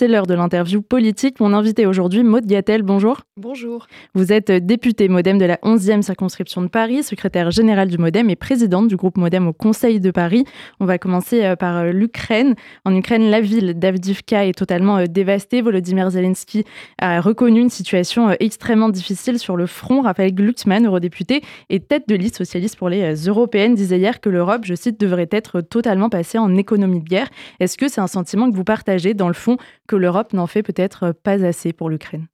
C'est 0.00 0.08
l'heure 0.08 0.26
de 0.26 0.32
l'interview 0.32 0.80
politique. 0.80 1.40
Mon 1.40 1.52
invité 1.52 1.84
aujourd'hui, 1.84 2.22
Maud 2.22 2.46
Gattel, 2.46 2.82
bonjour. 2.82 3.20
Bonjour. 3.36 3.86
Vous 4.14 4.32
êtes 4.32 4.50
députée 4.50 5.10
Modem 5.10 5.36
de 5.36 5.44
la 5.44 5.56
11e 5.56 6.00
circonscription 6.00 6.62
de 6.62 6.68
Paris, 6.68 7.02
secrétaire 7.02 7.50
générale 7.50 7.88
du 7.88 7.98
Modem 7.98 8.30
et 8.30 8.36
présidente 8.36 8.88
du 8.88 8.96
groupe 8.96 9.18
Modem 9.18 9.46
au 9.46 9.52
Conseil 9.52 10.00
de 10.00 10.10
Paris. 10.10 10.46
On 10.80 10.86
va 10.86 10.96
commencer 10.96 11.44
euh, 11.44 11.54
par 11.54 11.76
euh, 11.76 11.92
l'Ukraine. 11.92 12.54
En 12.86 12.96
Ukraine, 12.96 13.28
la 13.28 13.42
ville 13.42 13.74
d'Avdivka 13.78 14.46
est 14.46 14.56
totalement 14.56 14.96
euh, 14.96 15.04
dévastée. 15.04 15.60
Volodymyr 15.60 16.08
Zelensky 16.08 16.64
a 16.98 17.20
reconnu 17.20 17.60
une 17.60 17.68
situation 17.68 18.30
extrêmement 18.40 18.88
difficile 18.88 19.38
sur 19.38 19.54
le 19.54 19.66
front. 19.66 20.00
Raphaël 20.00 20.34
Glucksmann, 20.34 20.86
eurodéputé 20.86 21.42
et 21.68 21.78
tête 21.78 22.08
de 22.08 22.14
liste 22.14 22.38
socialiste 22.38 22.76
pour 22.76 22.88
les 22.88 23.26
européennes, 23.26 23.74
disait 23.74 23.98
hier 23.98 24.22
que 24.22 24.30
l'Europe, 24.30 24.62
je 24.64 24.74
cite, 24.74 24.98
devrait 24.98 25.28
être 25.30 25.60
totalement 25.60 26.08
passée 26.08 26.38
en 26.38 26.56
économie 26.56 27.00
de 27.00 27.08
guerre. 27.08 27.28
Est-ce 27.58 27.76
que 27.76 27.86
c'est 27.86 28.00
un 28.00 28.06
sentiment 28.06 28.50
que 28.50 28.56
vous 28.56 28.64
partagez 28.64 29.12
dans 29.12 29.28
le 29.28 29.34
fond 29.34 29.58
que 29.90 29.96
l'Europe 29.96 30.34
n'en 30.34 30.46
fait 30.46 30.62
peut-être 30.62 31.10
pas 31.10 31.44
assez 31.44 31.72
pour 31.72 31.90
l'Ukraine 31.90 32.28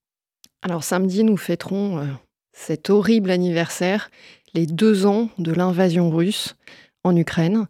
Alors 0.61 0.85
samedi, 0.85 1.25
nous 1.25 1.39
fêterons 1.39 1.99
euh, 1.99 2.05
cet 2.53 2.91
horrible 2.91 3.31
anniversaire, 3.31 4.11
les 4.53 4.67
deux 4.67 5.07
ans 5.07 5.31
de 5.39 5.53
l'invasion 5.53 6.11
russe 6.11 6.57
en 7.03 7.17
Ukraine. 7.17 7.67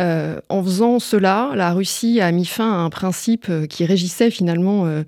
Euh, 0.00 0.40
en 0.48 0.62
faisant 0.62 1.00
cela, 1.00 1.50
la 1.56 1.72
Russie 1.72 2.20
a 2.20 2.30
mis 2.30 2.44
fin 2.44 2.72
à 2.72 2.76
un 2.76 2.90
principe 2.90 3.46
euh, 3.48 3.66
qui 3.66 3.84
régissait 3.84 4.30
finalement 4.30 5.02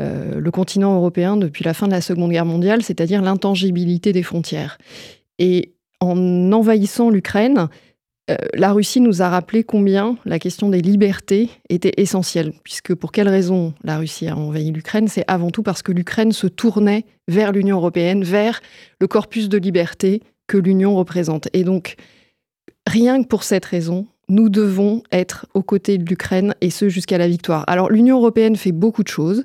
le 0.00 0.50
continent 0.50 0.94
européen 0.96 1.36
depuis 1.36 1.64
la 1.64 1.74
fin 1.74 1.86
de 1.86 1.92
la 1.92 2.00
Seconde 2.00 2.32
Guerre 2.32 2.44
mondiale, 2.44 2.82
c'est-à-dire 2.82 3.22
l'intangibilité 3.22 4.12
des 4.12 4.24
frontières. 4.24 4.78
Et 5.38 5.74
en 6.00 6.52
envahissant 6.52 7.10
l'Ukraine, 7.10 7.68
euh, 8.30 8.36
la 8.54 8.72
Russie 8.72 9.00
nous 9.00 9.22
a 9.22 9.28
rappelé 9.28 9.64
combien 9.64 10.16
la 10.24 10.38
question 10.38 10.68
des 10.68 10.80
libertés 10.80 11.48
était 11.68 11.94
essentielle, 11.96 12.52
puisque 12.62 12.94
pour 12.94 13.12
quelle 13.12 13.28
raison 13.28 13.74
la 13.82 13.98
Russie 13.98 14.28
a 14.28 14.36
envahi 14.36 14.70
l'Ukraine? 14.70 15.08
C'est 15.08 15.24
avant 15.28 15.50
tout 15.50 15.62
parce 15.62 15.82
que 15.82 15.92
l'Ukraine 15.92 16.32
se 16.32 16.46
tournait 16.46 17.04
vers 17.26 17.52
l'Union 17.52 17.76
européenne, 17.76 18.24
vers 18.24 18.60
le 19.00 19.06
corpus 19.06 19.48
de 19.48 19.58
liberté 19.58 20.22
que 20.46 20.58
l'Union 20.58 20.96
représente. 20.96 21.48
Et 21.52 21.64
donc, 21.64 21.96
rien 22.86 23.22
que 23.22 23.28
pour 23.28 23.44
cette 23.44 23.64
raison, 23.64 24.06
nous 24.28 24.48
devons 24.48 25.02
être 25.10 25.46
aux 25.54 25.62
côtés 25.62 25.96
de 25.96 26.04
l'Ukraine, 26.04 26.54
et 26.60 26.70
ce 26.70 26.88
jusqu'à 26.88 27.18
la 27.18 27.28
victoire. 27.28 27.64
Alors, 27.66 27.90
l'Union 27.90 28.18
européenne 28.18 28.56
fait 28.56 28.72
beaucoup 28.72 29.02
de 29.02 29.08
choses, 29.08 29.44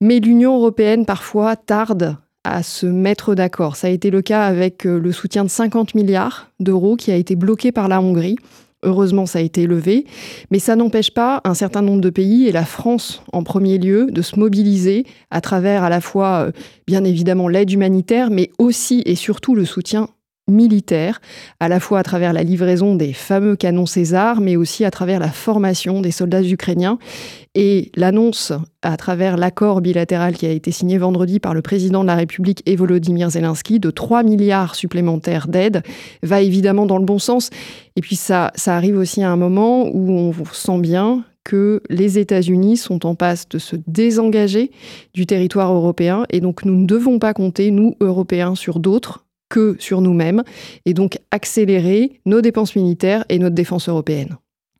mais 0.00 0.20
l'Union 0.20 0.56
européenne 0.56 1.06
parfois 1.06 1.56
tarde 1.56 2.16
à 2.44 2.62
se 2.62 2.86
mettre 2.86 3.34
d'accord. 3.34 3.76
Ça 3.76 3.88
a 3.88 3.90
été 3.90 4.10
le 4.10 4.22
cas 4.22 4.44
avec 4.44 4.86
euh, 4.86 4.98
le 4.98 5.12
soutien 5.12 5.44
de 5.44 5.50
50 5.50 5.94
milliards 5.94 6.50
d'euros 6.60 6.96
qui 6.96 7.10
a 7.10 7.16
été 7.16 7.36
bloqué 7.36 7.72
par 7.72 7.88
la 7.88 8.00
Hongrie. 8.00 8.36
Heureusement, 8.84 9.24
ça 9.24 9.38
a 9.38 9.42
été 9.42 9.66
levé, 9.66 10.04
mais 10.50 10.58
ça 10.58 10.76
n'empêche 10.76 11.10
pas 11.10 11.40
un 11.44 11.54
certain 11.54 11.80
nombre 11.80 12.02
de 12.02 12.10
pays, 12.10 12.46
et 12.46 12.52
la 12.52 12.66
France 12.66 13.22
en 13.32 13.42
premier 13.42 13.78
lieu, 13.78 14.08
de 14.10 14.20
se 14.20 14.38
mobiliser 14.38 15.06
à 15.30 15.40
travers 15.40 15.84
à 15.84 15.88
la 15.88 16.02
fois, 16.02 16.46
euh, 16.46 16.52
bien 16.86 17.02
évidemment, 17.02 17.48
l'aide 17.48 17.70
humanitaire, 17.70 18.28
mais 18.30 18.50
aussi 18.58 19.02
et 19.06 19.14
surtout 19.14 19.54
le 19.54 19.64
soutien 19.64 20.08
militaire, 20.48 21.20
à 21.58 21.68
la 21.68 21.80
fois 21.80 22.00
à 22.00 22.02
travers 22.02 22.32
la 22.32 22.42
livraison 22.42 22.94
des 22.96 23.12
fameux 23.12 23.56
canons 23.56 23.86
César, 23.86 24.40
mais 24.40 24.56
aussi 24.56 24.84
à 24.84 24.90
travers 24.90 25.18
la 25.18 25.30
formation 25.30 26.00
des 26.00 26.10
soldats 26.10 26.42
ukrainiens. 26.42 26.98
Et 27.54 27.90
l'annonce, 27.94 28.52
à 28.82 28.96
travers 28.96 29.36
l'accord 29.36 29.80
bilatéral 29.80 30.34
qui 30.34 30.46
a 30.46 30.50
été 30.50 30.70
signé 30.70 30.98
vendredi 30.98 31.40
par 31.40 31.54
le 31.54 31.62
président 31.62 32.02
de 32.02 32.08
la 32.08 32.16
République 32.16 32.62
et 32.66 32.76
Volodymyr 32.76 33.30
Zelensky, 33.30 33.80
de 33.80 33.90
3 33.90 34.22
milliards 34.22 34.74
supplémentaires 34.74 35.48
d'aide, 35.48 35.82
va 36.22 36.40
évidemment 36.40 36.84
dans 36.84 36.98
le 36.98 37.04
bon 37.04 37.18
sens. 37.18 37.50
Et 37.96 38.00
puis 38.00 38.16
ça, 38.16 38.50
ça 38.54 38.76
arrive 38.76 38.98
aussi 38.98 39.22
à 39.22 39.30
un 39.30 39.36
moment 39.36 39.88
où 39.92 40.10
on 40.10 40.32
sent 40.52 40.78
bien 40.80 41.24
que 41.44 41.82
les 41.90 42.18
États-Unis 42.18 42.78
sont 42.78 43.06
en 43.06 43.14
passe 43.14 43.48
de 43.48 43.58
se 43.58 43.76
désengager 43.86 44.70
du 45.12 45.26
territoire 45.26 45.72
européen 45.72 46.24
et 46.30 46.40
donc 46.40 46.64
nous 46.64 46.74
ne 46.74 46.86
devons 46.86 47.18
pas 47.18 47.34
compter, 47.34 47.70
nous, 47.70 47.96
Européens, 48.00 48.54
sur 48.54 48.80
d'autres 48.80 49.23
que 49.54 49.76
sur 49.78 50.00
nous-mêmes, 50.00 50.42
et 50.84 50.94
donc 50.94 51.18
accélérer 51.30 52.20
nos 52.26 52.40
dépenses 52.40 52.74
militaires 52.74 53.24
et 53.28 53.38
notre 53.38 53.54
défense 53.54 53.88
européenne. 53.88 54.36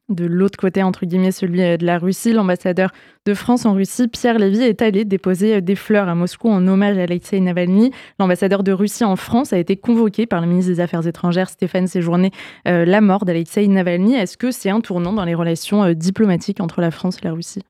De 0.08 0.26
l'autre 0.26 0.58
côté, 0.58 0.82
entre 0.82 1.06
guillemets, 1.06 1.30
celui 1.30 1.62
euh, 1.62 1.76
de 1.76 1.86
la 1.86 1.98
Russie, 1.98 2.32
l'ambassadeur 2.32 2.90
de 3.24 3.34
France 3.34 3.64
en 3.66 3.72
Russie, 3.72 4.08
Pierre 4.08 4.38
Lévy, 4.38 4.62
est 4.62 4.82
allé 4.82 5.04
déposer 5.04 5.54
euh, 5.54 5.60
des 5.60 5.76
fleurs 5.76 6.08
à 6.08 6.14
Moscou 6.16 6.48
en 6.48 6.66
hommage 6.66 6.98
à 6.98 7.02
Alexei 7.04 7.40
Navalny. 7.40 7.92
L'ambassadeur 8.18 8.64
de 8.64 8.72
Russie 8.72 9.04
en 9.04 9.16
France 9.16 9.52
a 9.52 9.58
été 9.58 9.76
convoqué 9.76 10.26
par 10.26 10.40
le 10.42 10.48
ministre 10.48 10.72
des 10.72 10.80
Affaires 10.80 11.06
étrangères, 11.06 11.48
Stéphane 11.48 11.86
Séjourné, 11.86 12.32
euh, 12.66 12.84
la 12.84 13.00
mort 13.00 13.24
d'Alexei 13.24 13.66
Navalny. 13.68 14.14
Est-ce 14.14 14.36
que 14.36 14.50
c'est 14.50 14.70
un 14.70 14.80
tournant 14.80 15.12
dans 15.12 15.24
les 15.24 15.34
relations 15.34 15.92
diplomatiques 15.92 16.60
entre 16.60 16.80
la 16.80 16.90
France 16.90 17.18
et 17.22 17.24
la 17.24 17.32
Russie? 17.32 17.62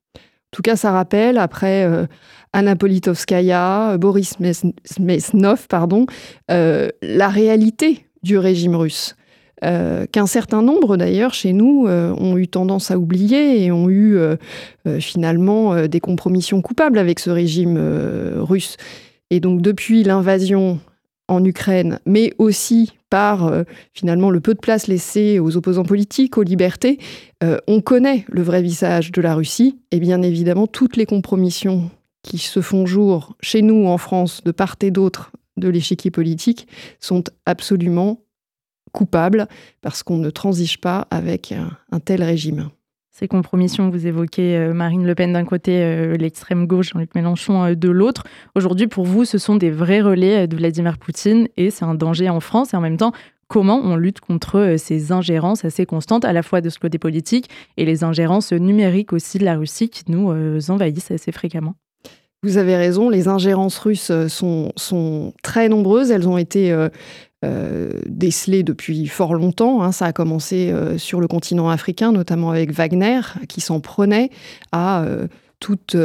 Tout 0.54 0.62
cas, 0.62 0.76
ça 0.76 0.92
rappelle, 0.92 1.38
après 1.38 1.84
euh, 1.84 2.06
Anna 2.53 2.76
Politkovskaya, 2.76 3.98
Boris 3.98 4.37
Mesnov, 5.00 5.66
pardon, 5.69 6.06
euh, 6.48 6.91
la 7.03 7.28
réalité 7.28 8.06
du 8.22 8.38
régime 8.38 8.76
russe. 8.76 9.16
Euh, 9.64 10.06
qu'un 10.06 10.26
certain 10.26 10.62
nombre 10.62 10.97
d'ailleurs 10.97 11.32
chez 11.32 11.53
nous 11.53 11.87
ont 11.88 12.37
eu 12.37 12.47
tendance 12.48 12.91
à 12.91 12.98
oublier 12.98 13.64
et 13.64 13.72
ont 13.72 13.88
eu 13.88 14.16
finalement 15.00 15.87
des 15.87 16.00
compromissions 16.00 16.62
coupables 16.62 16.98
avec 16.98 17.19
ce 17.19 17.31
régime 17.31 17.78
russe. 18.38 18.76
Et 19.31 19.41
donc 19.41 19.60
depuis 19.60 20.04
l'invasion 20.04 20.78
en 21.26 21.44
Ukraine, 21.44 21.98
mais 22.06 22.32
aussi 22.38 22.93
par 23.14 23.47
euh, 23.47 23.62
finalement 23.92 24.28
le 24.28 24.41
peu 24.41 24.54
de 24.54 24.58
place 24.58 24.88
laissée 24.88 25.38
aux 25.38 25.56
opposants 25.56 25.84
politiques, 25.84 26.36
aux 26.36 26.42
libertés, 26.42 26.98
euh, 27.44 27.58
on 27.69 27.80
connaît 27.80 28.25
le 28.28 28.42
vrai 28.42 28.60
visage 28.60 29.12
de 29.12 29.22
la 29.22 29.36
Russie 29.36 29.78
et 29.92 30.00
bien 30.00 30.20
évidemment 30.20 30.66
toutes 30.66 30.97
les 30.97 31.06
compromissions 31.06 31.92
qui 32.25 32.38
se 32.38 32.60
font 32.60 32.86
jour 32.86 33.36
chez 33.41 33.62
nous 33.62 33.86
en 33.86 33.98
France 33.98 34.42
de 34.42 34.50
part 34.50 34.75
et 34.80 34.91
d'autre 34.91 35.30
de 35.56 35.69
l'échiquier 35.69 36.10
politique 36.10 36.66
sont 36.98 37.22
absolument 37.47 38.19
coupables 38.91 39.46
parce 39.81 40.02
qu'on 40.02 40.19
ne 40.19 40.31
transige 40.31 40.81
pas 40.81 41.06
avec 41.12 41.54
un 41.92 42.00
tel 42.00 42.20
régime 42.20 42.69
ces 43.14 43.28
compromissions 43.28 43.91
vous 43.91 44.08
évoquez 44.08 44.56
euh, 44.56 44.75
Marine 44.75 45.06
Le 45.06 45.14
Pen 45.14 45.32
d'un 45.32 45.44
côté, 45.44 45.84
euh, 45.84 46.16
l'extrême 46.16 46.66
gauche, 46.66 46.91
Jean-Luc 46.91 47.14
Mélenchon 47.14 47.62
euh, 47.62 47.75
de 47.76 47.88
l'autre. 47.88 48.25
Aujourd'hui, 48.56 48.88
pour 48.88 49.04
vous, 49.04 49.25
ce 49.25 49.38
sont 49.38 49.54
des 49.54 49.70
vrais 49.70 50.00
relais 50.00 50.48
de 50.48 50.56
Vladimir 50.56 50.98
Poutine 50.98 51.47
et 51.56 51.70
c'est 51.70 51.84
un 51.84 51.94
danger 51.94 52.28
en 52.28 52.41
France. 52.41 52.75
Et 52.75 52.76
en 52.76 52.80
même 52.80 52.97
temps, 52.97 53.12
comment 53.47 53.80
on 53.84 53.94
lutte 53.94 54.19
contre 54.19 54.75
ces 54.78 55.12
ingérences 55.12 55.64
assez 55.64 55.86
constantes, 55.86 56.25
à 56.25 56.32
la 56.32 56.42
fois 56.42 56.60
de 56.60 56.69
ce 56.69 56.80
côté 56.80 56.98
politique 56.98 57.48
et 57.76 57.84
les 57.84 58.02
ingérences 58.02 58.52
numériques 58.52 59.12
aussi 59.12 59.38
de 59.38 59.44
la 59.44 59.54
Russie 59.54 59.91
qui 59.91 60.02
nous 60.08 60.32
envahissent 60.69 61.12
assez 61.12 61.31
fréquemment? 61.31 61.75
Vous 62.42 62.58
avez 62.58 62.76
raison, 62.76 63.10
les 63.10 63.28
ingérences 63.28 63.78
russes 63.78 64.10
sont, 64.28 64.72
sont 64.76 65.32
très 65.42 65.69
nombreuses. 65.69 66.10
Elles 66.10 66.28
ont 66.28 66.36
été 66.36 66.75
décelé 68.06 68.62
depuis 68.62 69.06
fort 69.06 69.34
longtemps. 69.34 69.82
Hein. 69.82 69.93
Ça 69.93 70.06
a 70.06 70.12
commencé 70.12 70.71
euh, 70.71 70.99
sur 70.99 71.21
le 71.21 71.28
continent 71.28 71.69
africain, 71.69 72.12
notamment 72.12 72.50
avec 72.50 72.72
Wagner, 72.72 73.21
qui 73.49 73.60
s'en 73.60 73.81
prenait 73.81 74.31
à 74.72 75.03
euh, 75.03 75.27
toute 75.60 75.97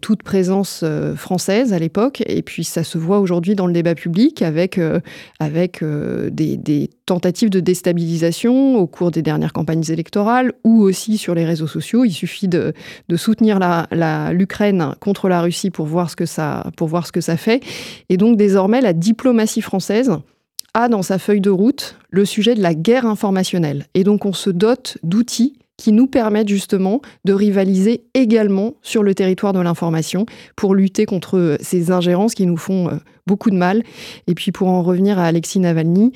toute 0.00 0.22
présence 0.22 0.82
française 1.14 1.74
à 1.74 1.78
l'époque, 1.78 2.22
et 2.24 2.40
puis 2.40 2.64
ça 2.64 2.84
se 2.84 2.96
voit 2.96 3.20
aujourd'hui 3.20 3.54
dans 3.54 3.66
le 3.66 3.74
débat 3.74 3.94
public 3.94 4.40
avec, 4.40 4.80
avec 5.40 5.84
des, 5.84 6.90
tentatives 7.04 7.50
de 7.50 7.60
déstabilisation 7.60 8.78
au 8.78 8.86
cours 8.86 9.10
des 9.10 9.20
dernières 9.20 9.52
campagnes 9.52 9.84
électorales 9.90 10.54
ou 10.64 10.80
aussi 10.80 11.18
sur 11.18 11.34
les 11.34 11.44
réseaux 11.44 11.66
sociaux. 11.66 12.06
Il 12.06 12.14
suffit 12.14 12.48
de, 12.48 12.72
soutenir 13.14 13.58
l'Ukraine 14.32 14.78
la, 14.78 14.96
contre 15.00 15.28
la 15.28 15.42
Russie 15.42 15.68
pour 15.68 15.84
voir, 15.84 16.08
ce 16.08 16.16
que 16.16 16.24
ça, 16.24 16.70
pour 16.78 16.88
voir 16.88 17.06
ce 17.06 17.12
que 17.12 17.20
ça 17.20 17.36
fait. 17.36 17.62
Et 18.08 18.16
donc 18.16 18.38
désormais, 18.38 18.80
la 18.80 18.94
diplomatie 18.94 19.60
française 19.60 20.10
a 20.74 20.88
dans 20.88 21.02
sa 21.02 21.18
feuille 21.18 21.40
de 21.40 21.50
route 21.50 21.96
le 22.10 22.24
sujet 22.24 22.54
de 22.54 22.62
la 22.62 22.74
guerre 22.74 23.06
informationnelle. 23.06 23.86
Et 23.94 24.04
donc 24.04 24.24
on 24.26 24.32
se 24.32 24.50
dote 24.50 24.98
d'outils 25.02 25.56
qui 25.76 25.92
nous 25.92 26.06
permettent 26.06 26.48
justement 26.48 27.00
de 27.24 27.32
rivaliser 27.32 28.04
également 28.14 28.74
sur 28.82 29.02
le 29.02 29.14
territoire 29.14 29.52
de 29.52 29.60
l'information 29.60 30.26
pour 30.56 30.74
lutter 30.74 31.04
contre 31.04 31.56
ces 31.60 31.90
ingérences 31.90 32.34
qui 32.34 32.46
nous 32.46 32.56
font 32.56 32.88
euh, 32.88 32.96
beaucoup 33.26 33.50
de 33.50 33.56
mal. 33.56 33.82
Et 34.26 34.34
puis 34.34 34.52
pour 34.52 34.68
en 34.68 34.82
revenir 34.82 35.18
à 35.18 35.24
Alexis 35.24 35.58
Navalny, 35.58 36.12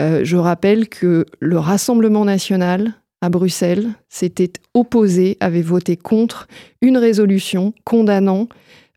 euh, 0.00 0.20
je 0.24 0.36
rappelle 0.36 0.88
que 0.88 1.26
le 1.40 1.58
Rassemblement 1.58 2.24
national 2.24 2.94
à 3.20 3.28
Bruxelles 3.28 3.90
s'était 4.08 4.52
opposé, 4.74 5.36
avait 5.40 5.62
voté 5.62 5.96
contre 5.96 6.48
une 6.80 6.96
résolution 6.96 7.74
condamnant 7.84 8.48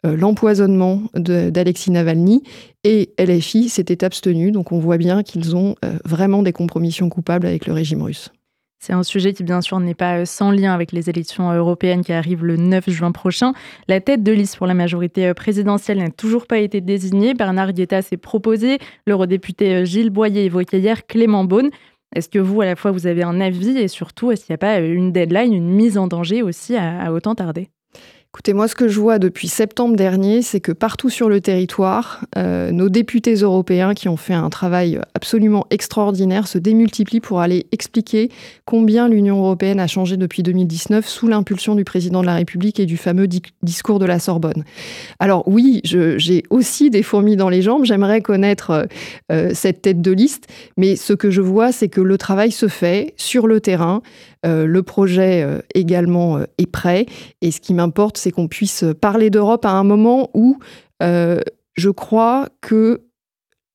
euh, 0.05 0.15
l'empoisonnement 0.15 1.03
d'Alexis 1.13 1.91
Navalny 1.91 2.43
et 2.85 3.09
LFI 3.19 3.67
s'était 3.67 4.05
abstenu. 4.05 4.51
Donc 4.51 4.71
on 4.71 4.79
voit 4.79 4.97
bien 4.97 5.23
qu'ils 5.23 5.55
ont 5.55 5.75
euh, 5.83 5.97
vraiment 6.05 6.43
des 6.43 6.53
compromissions 6.53 7.09
coupables 7.09 7.47
avec 7.47 7.65
le 7.65 7.73
régime 7.73 8.01
russe. 8.03 8.31
C'est 8.79 8.93
un 8.93 9.01
sujet 9.01 9.33
qui, 9.33 9.43
bien 9.43 9.61
sûr, 9.61 9.79
n'est 9.79 9.95
pas 9.95 10.19
euh, 10.19 10.25
sans 10.25 10.51
lien 10.51 10.73
avec 10.73 10.91
les 10.91 11.09
élections 11.09 11.51
européennes 11.51 12.03
qui 12.03 12.13
arrivent 12.13 12.45
le 12.45 12.55
9 12.55 12.87
juin 12.91 13.11
prochain. 13.11 13.53
La 13.87 13.99
tête 13.99 14.21
de 14.21 14.31
liste 14.31 14.57
pour 14.57 14.67
la 14.67 14.75
majorité 14.75 15.33
présidentielle 15.33 15.97
n'a 15.97 16.11
toujours 16.11 16.45
pas 16.45 16.59
été 16.59 16.79
désignée. 16.79 17.33
Bernard 17.33 17.73
Guetta 17.73 18.03
s'est 18.03 18.17
proposé. 18.17 18.77
L'eurodéputé 19.07 19.85
Gilles 19.85 20.11
Boyer 20.11 20.45
évoquait 20.45 20.79
hier 20.79 21.07
Clément 21.07 21.43
Beaune. 21.43 21.71
Est-ce 22.15 22.29
que 22.29 22.39
vous, 22.39 22.61
à 22.61 22.65
la 22.65 22.75
fois, 22.75 22.91
vous 22.91 23.07
avez 23.07 23.23
un 23.23 23.41
avis 23.41 23.75
et 23.77 23.87
surtout, 23.87 24.31
est-ce 24.31 24.45
qu'il 24.45 24.53
n'y 24.53 24.55
a 24.55 24.59
pas 24.59 24.79
une 24.79 25.11
deadline, 25.11 25.53
une 25.53 25.71
mise 25.71 25.97
en 25.97 26.07
danger 26.07 26.43
aussi 26.43 26.77
à 26.77 27.11
autant 27.11 27.33
tarder? 27.33 27.69
Écoutez, 28.35 28.51
moi, 28.51 28.67
ce 28.67 28.75
que 28.75 28.89
je 28.89 28.99
vois 28.99 29.17
depuis 29.17 29.47
septembre 29.47 29.95
dernier, 29.95 30.41
c'est 30.41 30.59
que 30.59 30.73
partout 30.73 31.09
sur 31.09 31.29
le 31.29 31.39
territoire, 31.39 32.25
euh, 32.37 32.71
nos 32.71 32.89
députés 32.89 33.35
européens 33.35 33.93
qui 33.93 34.09
ont 34.09 34.17
fait 34.17 34.33
un 34.33 34.49
travail 34.49 34.99
absolument 35.13 35.65
extraordinaire 35.69 36.45
se 36.45 36.57
démultiplient 36.57 37.21
pour 37.21 37.39
aller 37.39 37.65
expliquer 37.71 38.29
combien 38.65 39.07
l'Union 39.07 39.37
européenne 39.37 39.79
a 39.79 39.87
changé 39.87 40.17
depuis 40.17 40.43
2019 40.43 41.07
sous 41.07 41.29
l'impulsion 41.29 41.75
du 41.75 41.85
président 41.85 42.19
de 42.19 42.25
la 42.25 42.35
République 42.35 42.77
et 42.77 42.85
du 42.85 42.97
fameux 42.97 43.29
discours 43.63 43.99
de 43.99 44.05
la 44.05 44.19
Sorbonne. 44.19 44.65
Alors 45.19 45.47
oui, 45.47 45.79
j'ai 45.85 46.43
aussi 46.49 46.89
des 46.89 47.03
fourmis 47.03 47.37
dans 47.37 47.47
les 47.47 47.61
jambes, 47.61 47.85
j'aimerais 47.85 48.19
connaître 48.19 48.85
euh, 49.31 49.51
cette 49.53 49.81
tête 49.81 50.01
de 50.01 50.11
liste, 50.11 50.47
mais 50.75 50.97
ce 50.97 51.13
que 51.13 51.31
je 51.31 51.39
vois, 51.39 51.71
c'est 51.71 51.87
que 51.87 52.01
le 52.01 52.17
travail 52.17 52.51
se 52.51 52.67
fait 52.67 53.13
sur 53.15 53.47
le 53.47 53.61
terrain. 53.61 54.01
Euh, 54.45 54.65
le 54.65 54.83
projet 54.83 55.43
euh, 55.43 55.59
également 55.73 56.37
euh, 56.37 56.43
est 56.57 56.69
prêt. 56.69 57.05
Et 57.41 57.51
ce 57.51 57.59
qui 57.59 57.73
m'importe, 57.73 58.17
c'est 58.17 58.31
qu'on 58.31 58.47
puisse 58.47 58.85
parler 59.01 59.29
d'Europe 59.29 59.65
à 59.65 59.71
un 59.71 59.83
moment 59.83 60.29
où 60.33 60.59
je 61.77 61.89
crois 61.89 62.47
que 62.61 63.01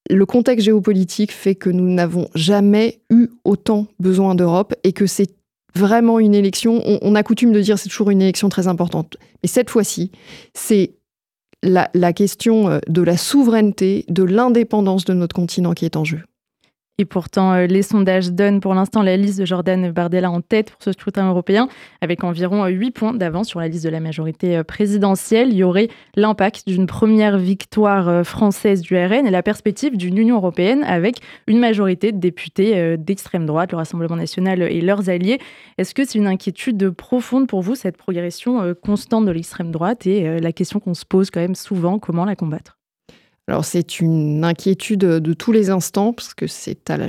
le 0.09 0.27
contexte 0.27 0.65
géopolitique 0.65 1.33
fait 1.33 1.55
que 1.55 1.69
nous 1.69 1.89
n'avons 1.89 2.29
jamais 2.35 3.03
eu 3.11 3.29
autant 3.45 3.87
besoin 4.01 4.35
d'Europe 4.35 4.75
et 4.85 4.93
que 4.93 5.07
c'est 5.07 5.31
vraiment 5.75 6.19
une 6.19 6.35
élection. 6.35 6.83
On, 7.03 7.15
a 7.15 7.23
coutume 7.23 7.53
de 7.53 7.61
dire 7.61 7.79
c'est 7.79 7.91
toujours 7.91 8.11
une 8.11 8.23
élection 8.23 8.49
très 8.49 8.69
importante. 8.69 9.19
Mais 9.43 9.49
cette 9.49 9.69
fois-ci, 9.69 10.11
c'est 10.55 10.95
la 11.63 12.13
question 12.15 12.81
de 12.89 13.03
la 13.03 13.19
souveraineté, 13.19 14.07
de 14.09 14.25
l'indépendance 14.25 15.05
de 15.05 15.13
notre 15.13 15.37
continent 15.37 15.75
qui 15.75 15.85
est 15.85 15.97
en 15.97 16.05
jeu. 16.05 16.23
Et 17.01 17.07
pourtant, 17.07 17.55
euh, 17.55 17.65
les 17.65 17.81
sondages 17.81 18.31
donnent 18.31 18.61
pour 18.61 18.75
l'instant 18.75 19.01
la 19.01 19.17
liste 19.17 19.41
de 19.41 19.47
Jordan 19.47 19.91
Bardella 19.91 20.31
en 20.31 20.43
tête 20.43 20.73
pour 20.73 20.83
ce 20.83 20.93
scrutin 20.93 21.27
européen, 21.31 21.67
avec 22.03 22.25
environ 22.25 22.67
8 22.67 22.89
euh, 22.89 22.91
points 22.91 23.15
d'avance 23.15 23.49
sur 23.49 23.59
la 23.59 23.69
liste 23.69 23.85
de 23.85 23.89
la 23.89 24.01
majorité 24.01 24.59
euh, 24.59 24.65
présidentielle. 24.65 25.49
Il 25.49 25.57
y 25.57 25.65
aurait 25.65 25.89
l'impact 26.15 26.65
d'une 26.67 26.87
première 26.87 27.39
victoire 27.39 28.23
française 28.27 28.83
du 28.83 28.99
RN 28.99 29.27
et 29.27 29.31
la 29.31 29.43
perspective 29.43 29.97
d'une 29.97 30.19
Union 30.19 30.37
européenne 30.37 30.85
avec 30.85 31.21
une 31.47 31.59
majorité 31.59 32.13
de 32.13 32.19
députés 32.19 32.99
d'extrême 32.99 33.47
droite, 33.47 33.73
le 33.73 33.79
Rassemblement 33.79 34.17
national 34.17 34.61
et 34.61 34.83
leurs 34.83 35.09
alliés. 35.09 35.39
Est-ce 35.79 35.95
que 35.95 36.05
c'est 36.05 36.19
une 36.19 36.27
inquiétude 36.27 36.91
profonde 36.91 37.47
pour 37.47 37.63
vous, 37.63 37.77
cette 37.77 37.97
progression 37.97 38.75
constante 38.83 39.25
de 39.25 39.31
l'extrême 39.31 39.71
droite? 39.71 40.07
Et 40.07 40.39
la 40.39 40.53
question 40.53 40.81
qu'on 40.81 40.95
se 40.95 41.07
pose 41.07 41.31
quand 41.31 41.41
même 41.41 41.55
souvent, 41.55 41.99
comment 41.99 42.27
la 42.27 42.37
combattre? 42.37 42.80
Alors 43.51 43.65
c'est 43.65 43.99
une 43.99 44.45
inquiétude 44.45 45.01
de 45.01 45.33
tous 45.33 45.51
les 45.51 45.71
instants, 45.71 46.13
parce 46.13 46.35
que 46.35 46.47
c'est 46.47 46.89
à 46.89 46.97
la, 46.97 47.09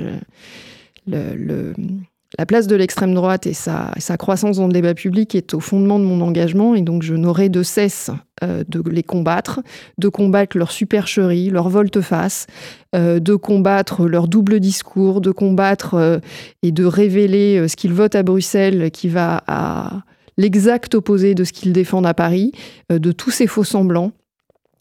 place 2.48 2.66
de 2.66 2.76
l'extrême 2.76 3.14
droite 3.14 3.46
et 3.46 3.54
sa, 3.54 3.94
croissance 4.18 4.58
dans 4.58 4.66
le 4.66 4.74
débat 4.74 4.96
public 4.96 5.36
est 5.36 5.54
au 5.54 5.60
fondement 5.60 6.00
de 6.00 6.04
mon 6.04 6.20
engagement, 6.20 6.74
et 6.74 6.82
donc 6.82 7.04
je 7.04 7.14
n'aurai 7.14 7.50
de 7.50 7.62
cesse 7.62 8.10
euh, 8.44 8.64
de 8.68 8.82
les 8.90 9.04
combattre, 9.04 9.60
de 10.00 10.10
combattre 10.10 10.58
leur 10.58 10.72
supercherie, 10.72 11.52
leur 11.52 11.70
volte-face, 11.70 12.48
euh, 12.96 13.20
de 13.20 13.36
combattre 13.36 14.08
leur 14.08 14.28
double 14.28 14.60
discours, 14.60 15.22
de 15.22 15.30
combattre 15.30 15.94
euh, 15.94 16.18
et 16.64 16.72
de 16.72 16.86
révéler 16.86 17.68
ce 17.68 17.76
qu'ils 17.76 17.94
votent 17.94 18.16
à 18.16 18.24
Bruxelles 18.24 18.90
qui 18.90 19.10
va 19.10 19.44
à 19.46 20.02
l'exact 20.38 20.96
opposé 20.96 21.36
de 21.36 21.44
ce 21.44 21.54
qu'ils 21.54 21.72
défendent 21.72 22.08
à 22.08 22.16
Paris, 22.16 22.52
de 22.90 23.12
tous 23.12 23.30
ces 23.30 23.46
faux 23.46 23.64
semblants 23.64 24.12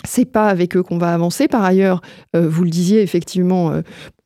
c'est 0.04 0.24
pas 0.24 0.48
avec 0.48 0.76
eux 0.76 0.82
qu'on 0.82 0.98
va 0.98 1.12
avancer. 1.12 1.48
Par 1.48 1.64
ailleurs, 1.64 2.00
euh, 2.36 2.48
vous 2.48 2.64
le 2.64 2.70
disiez 2.70 3.02
effectivement, 3.02 3.70
euh, 3.70 3.82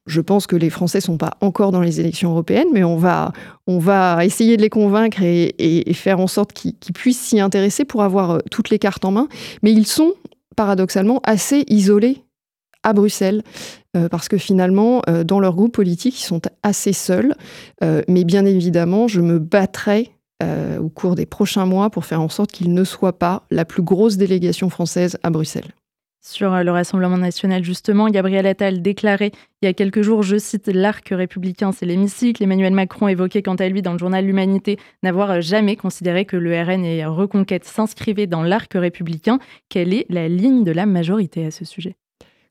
je 0.07 0.21
pense 0.21 0.47
que 0.47 0.57
les 0.57 0.71
Français 0.71 1.01
sont 1.01 1.17
pas 1.17 1.33
encore 1.41 1.73
dans 1.73 1.81
les 1.81 2.01
élections 2.01 2.31
européennes, 2.31 2.69
mais 2.73 2.85
on 2.85 2.97
va, 2.97 3.33
essayer 4.25 4.57
de 4.57 4.63
les 4.63 4.69
convaincre 4.69 5.23
et, 5.23 5.93
faire 5.95 6.21
en 6.21 6.27
sorte 6.27 6.53
qu'ils 6.53 6.93
puissent 6.93 7.21
s'y 7.21 7.41
intéresser 7.41 7.85
pour 7.85 8.03
avoir 8.03 8.31
euh, 8.33 8.39
toutes 8.51 8.71
les 8.71 8.79
cartes 8.79 9.05
en 9.05 9.13
main. 9.13 9.29
Mais 9.63 9.73
ils 9.73 9.87
sont 9.87 10.13
paradoxalement 10.57 11.21
assez 11.25 11.65
isolés 11.69 12.23
à 12.83 12.93
Bruxelles. 12.93 13.43
parce 14.11 14.29
que 14.29 14.37
finalement, 14.37 15.01
dans 15.25 15.41
leur 15.41 15.55
groupe 15.55 15.73
politique, 15.73 16.21
ils 16.21 16.25
sont 16.25 16.43
assez 16.63 16.93
seuls. 16.93 17.35
mais 17.81 18.25
bien 18.25 18.45
évidemment, 18.45 19.09
je 19.09 19.23
me 19.23 19.39
battrai 19.39 20.13
euh, 20.45 20.79
au 20.79 20.89
cours 20.89 21.15
des 21.15 21.27
prochains 21.27 21.67
mois 21.67 21.91
pour 21.91 22.05
faire 22.05 22.21
en 22.21 22.29
sorte 22.29 22.53
qu'il 22.53 22.73
ne 22.73 22.85
soit 22.85 23.19
pas 23.19 23.45
la 23.51 23.65
plus 23.65 23.83
grosse 23.83 24.17
délégation 24.17 24.69
française 24.69 25.19
à 25.23 25.31
Bruxelles. 25.31 25.73
Sur 26.21 26.53
euh, 26.55 26.63
le 26.63 26.71
Rassemblement 26.71 27.19
national, 27.19 27.65
justement, 27.65 28.09
Gabriel 28.09 28.47
Attal 28.47 28.83
déclarait 28.83 29.33
il 29.63 29.67
y 29.67 29.69
a 29.69 29.73
quelques 29.73 30.03
jours, 30.03 30.23
je 30.23 30.37
cite, 30.37 30.69
l'arc 30.69 31.09
républicain, 31.11 31.73
c'est 31.73 31.87
l'hémicycle. 31.87 32.43
Emmanuel 32.43 32.73
Macron 32.73 33.09
évoquait 33.09 33.43
quant 33.43 33.55
à 33.55 33.69
lui 33.69 33.83
dans 33.83 33.93
le 33.93 33.99
journal 33.99 34.25
L'Humanité 34.25 34.79
n'avoir 35.03 35.41
jamais 35.41 35.77
considéré 35.77 36.25
que 36.25 36.37
le 36.37 36.63
RN 36.63 36.85
et 36.85 37.05
Reconquête 37.05 37.65
s'inscrivaient 37.65 38.27
dans 38.27 38.43
l'arc 38.43 38.73
républicain. 38.75 39.39
Quelle 39.69 39.93
est 39.93 40.07
la 40.09 40.29
ligne 40.29 40.65
de 40.65 40.73
la 40.73 40.87
majorité 40.87 41.47
à 41.47 41.51
ce 41.51 41.65
sujet? 41.65 41.95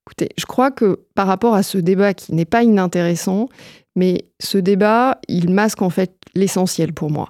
Écoutez, 0.05 0.29
je 0.37 0.45
crois 0.45 0.69
que 0.69 0.99
par 1.15 1.27
rapport 1.27 1.55
à 1.55 1.63
ce 1.63 1.77
débat 1.77 2.13
qui 2.13 2.33
n'est 2.33 2.45
pas 2.45 2.63
inintéressant, 2.63 3.47
mais 3.95 4.25
ce 4.39 4.57
débat, 4.57 5.19
il 5.27 5.49
masque 5.49 5.81
en 5.81 5.89
fait 5.89 6.13
l'essentiel 6.35 6.93
pour 6.93 7.09
moi. 7.09 7.29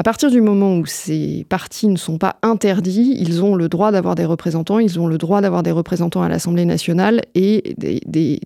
À 0.00 0.02
partir 0.02 0.30
du 0.30 0.40
moment 0.40 0.78
où 0.78 0.86
ces 0.86 1.44
partis 1.50 1.86
ne 1.86 1.98
sont 1.98 2.16
pas 2.16 2.36
interdits, 2.40 3.18
ils 3.20 3.44
ont 3.44 3.54
le 3.54 3.68
droit 3.68 3.92
d'avoir 3.92 4.14
des 4.14 4.24
représentants, 4.24 4.78
ils 4.78 4.98
ont 4.98 5.06
le 5.06 5.18
droit 5.18 5.42
d'avoir 5.42 5.62
des 5.62 5.72
représentants 5.72 6.22
à 6.22 6.30
l'Assemblée 6.30 6.64
nationale 6.64 7.20
et 7.34 7.74
des, 7.76 8.40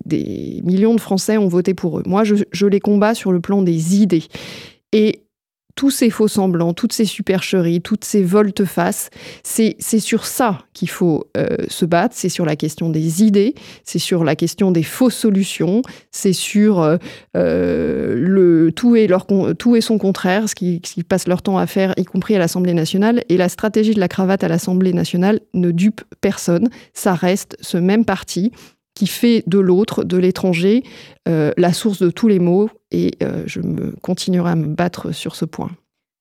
millions 0.65 0.95
de 0.95 0.99
Français 0.99 1.37
ont 1.37 1.47
voté 1.47 1.73
pour 1.73 1.99
eux. 1.99 2.03
Moi, 2.05 2.25
je, 2.25 2.65
les 2.65 2.81
combats 2.81 3.13
sur 3.13 3.31
le 3.31 3.39
plan 3.39 3.61
des 3.61 3.95
idées. 3.95 4.25
Tous 5.75 5.91
ces 5.91 6.09
faux 6.09 6.27
semblants, 6.27 6.73
toutes 6.73 6.93
ces 6.93 7.05
supercheries, 7.05 7.81
toutes 7.81 8.05
ces 8.05 8.23
volte-face, 8.23 9.09
c'est 9.43 9.75
sur 9.99 10.25
ça 10.25 10.59
qu'il 10.73 10.89
faut 10.89 11.27
euh, 11.37 11.57
se 11.67 11.85
battre, 11.85 12.15
c'est 12.17 12.29
sur 12.29 12.45
la 12.45 12.55
question 12.55 12.89
des 12.89 13.23
idées, 13.23 13.55
c'est 13.83 13.99
sur 13.99 14.23
la 14.23 14.35
question 14.35 14.71
des 14.71 14.83
fausses 14.83 15.15
solutions, 15.15 15.81
c'est 16.11 16.33
sur 16.33 16.81
euh, 16.81 16.97
euh, 17.35 18.15
le 18.17 18.71
tout 18.71 18.95
et, 18.95 19.07
leur, 19.07 19.27
tout 19.57 19.75
et 19.75 19.81
son 19.81 19.97
contraire, 19.97 20.47
ce 20.49 20.55
qu'ils 20.55 20.81
passent 21.03 21.27
leur 21.27 21.41
temps 21.41 21.57
à 21.57 21.67
faire, 21.67 21.93
y 21.97 22.05
compris 22.05 22.35
à 22.35 22.39
l'Assemblée 22.39 22.73
nationale. 22.73 23.23
Et 23.29 23.37
la 23.37 23.49
stratégie 23.49 23.93
de 23.93 23.99
la 23.99 24.07
cravate 24.07 24.43
à 24.43 24.47
l'Assemblée 24.47 24.93
nationale 24.93 25.41
ne 25.53 25.71
dupe 25.71 26.01
personne, 26.21 26.69
ça 26.93 27.13
reste 27.13 27.57
ce 27.59 27.77
même 27.77 28.05
parti 28.05 28.51
qui 28.95 29.07
fait 29.07 29.43
de 29.45 29.59
l'autre, 29.59 30.03
de 30.03 30.17
l'étranger, 30.17 30.83
euh, 31.27 31.51
la 31.57 31.73
source 31.73 31.99
de 31.99 32.09
tous 32.09 32.27
les 32.27 32.39
maux, 32.39 32.69
et 32.91 33.11
euh, 33.21 33.43
je 33.45 33.59
me 33.59 33.91
continuerai 34.01 34.51
à 34.51 34.55
me 34.55 34.67
battre 34.67 35.11
sur 35.11 35.35
ce 35.35 35.45
point. 35.45 35.69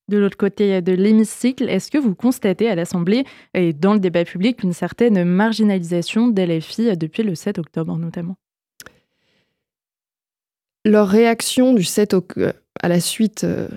De 0.08 0.18
l'autre 0.18 0.36
côté 0.36 0.82
de 0.82 0.92
l'hémicycle, 0.92 1.68
est-ce 1.70 1.90
que 1.90 1.96
vous 1.96 2.14
constatez 2.14 2.68
à 2.68 2.74
l'Assemblée 2.74 3.24
et 3.54 3.72
dans 3.72 3.94
le 3.94 4.00
débat 4.00 4.24
public 4.24 4.62
une 4.62 4.74
certaine 4.74 5.24
marginalisation 5.24 6.28
d'LFI 6.28 6.94
depuis 6.98 7.22
le 7.22 7.34
7 7.34 7.58
octobre 7.58 7.96
notamment? 7.96 8.36
Leur 10.84 11.08
réaction 11.08 11.72
du 11.72 11.84
7 11.84 12.14
à 12.82 12.88
la 12.88 13.00
suite 13.00 13.44
euh, 13.44 13.68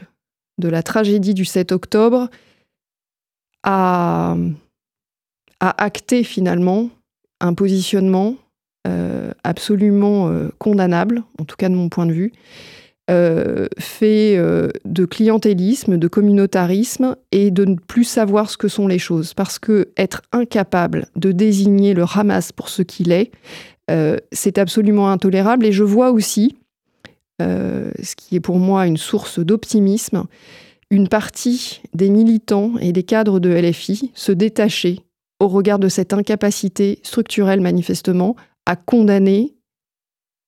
de 0.57 0.67
la 0.67 0.83
tragédie 0.83 1.33
du 1.33 1.45
7 1.45 1.71
octobre 1.71 2.29
a, 3.63 4.35
a 5.61 5.83
acté 5.83 6.25
finalement 6.25 6.89
un 7.39 7.53
positionnement 7.53 8.35
euh, 8.35 8.46
absolument 9.43 10.29
euh, 10.29 10.49
condamnable, 10.59 11.23
en 11.39 11.45
tout 11.45 11.55
cas 11.55 11.69
de 11.69 11.75
mon 11.75 11.89
point 11.89 12.05
de 12.05 12.13
vue, 12.13 12.31
euh, 13.09 13.67
fait 13.79 14.37
de 14.83 15.05
clientélisme, 15.05 15.97
de 15.97 16.07
communautarisme 16.07 17.15
et 17.31 17.51
de 17.51 17.65
ne 17.65 17.75
plus 17.75 18.03
savoir 18.03 18.49
ce 18.49 18.57
que 18.57 18.67
sont 18.67 18.87
les 18.87 18.99
choses. 18.99 19.33
Parce 19.33 19.59
que 19.59 19.89
être 19.97 20.21
incapable 20.31 21.07
de 21.15 21.31
désigner 21.31 21.93
le 21.93 22.03
Hamas 22.03 22.51
pour 22.51 22.69
ce 22.69 22.81
qu'il 22.81 23.11
est, 23.11 23.31
c'est 24.33 24.57
absolument 24.57 25.09
intolérable. 25.09 25.65
Et 25.65 25.71
je 25.71 25.85
vois 25.85 26.11
aussi, 26.11 26.57
ce 27.39 28.15
qui 28.17 28.35
est 28.35 28.41
pour 28.41 28.59
moi 28.59 28.85
une 28.85 28.97
source 28.97 29.39
d'optimisme, 29.39 30.25
une 30.89 31.07
partie 31.07 31.81
des 31.93 32.09
militants 32.09 32.73
et 32.81 32.91
des 32.91 33.03
cadres 33.03 33.39
de 33.39 33.49
LFI 33.49 34.11
se 34.13 34.33
détacher 34.33 34.99
au 35.39 35.47
regard 35.47 35.79
de 35.79 35.87
cette 35.87 36.11
incapacité 36.11 36.99
structurelle 37.03 37.61
manifestement 37.61 38.35
à 38.67 38.75
condamner 38.75 39.55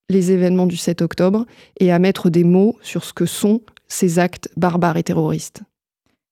les 0.10 0.32
événements 0.32 0.68
du 0.68 0.76
7 0.76 1.02
octobre 1.02 1.46
et 1.80 1.92
à 1.92 2.00
mettre 2.00 2.30
des 2.30 2.44
mots 2.44 2.78
sur 2.82 3.06
ce 3.06 3.14
que 3.14 3.26
sont 3.26 3.62
ces 3.88 4.20
actes 4.20 4.50
barbares 4.58 4.98
et 4.98 5.04
terroristes. 5.04 5.62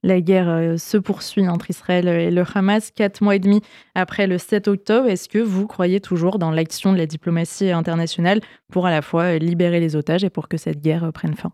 La 0.04 0.20
guerre 0.22 0.50
euh, 0.50 0.78
se 0.78 0.98
poursuit 0.98 1.48
entre 1.48 1.70
Israël 1.70 2.08
et 2.08 2.30
le 2.30 2.44
Hamas 2.54 2.92
quatre 2.92 3.22
mois 3.22 3.36
et 3.36 3.40
demi 3.40 3.62
après 3.96 4.28
le 4.28 4.38
7 4.38 4.68
octobre. 4.68 5.08
Est-ce 5.08 5.30
que 5.30 5.40
vous 5.40 5.66
croyez 5.66 6.02
toujours 6.02 6.40
dans 6.40 6.52
l'action 6.52 6.92
de 6.92 6.98
la 6.98 7.08
diplomatie 7.08 7.72
internationale 7.72 8.42
pour 8.72 8.86
à 8.86 8.92
la 8.92 9.02
fois 9.02 9.38
libérer 9.38 9.80
les 9.80 9.96
otages 9.96 10.24
et 10.24 10.30
pour 10.30 10.50
que 10.50 10.58
cette 10.58 10.82
guerre 10.82 11.12
prenne 11.14 11.36
fin? 11.36 11.54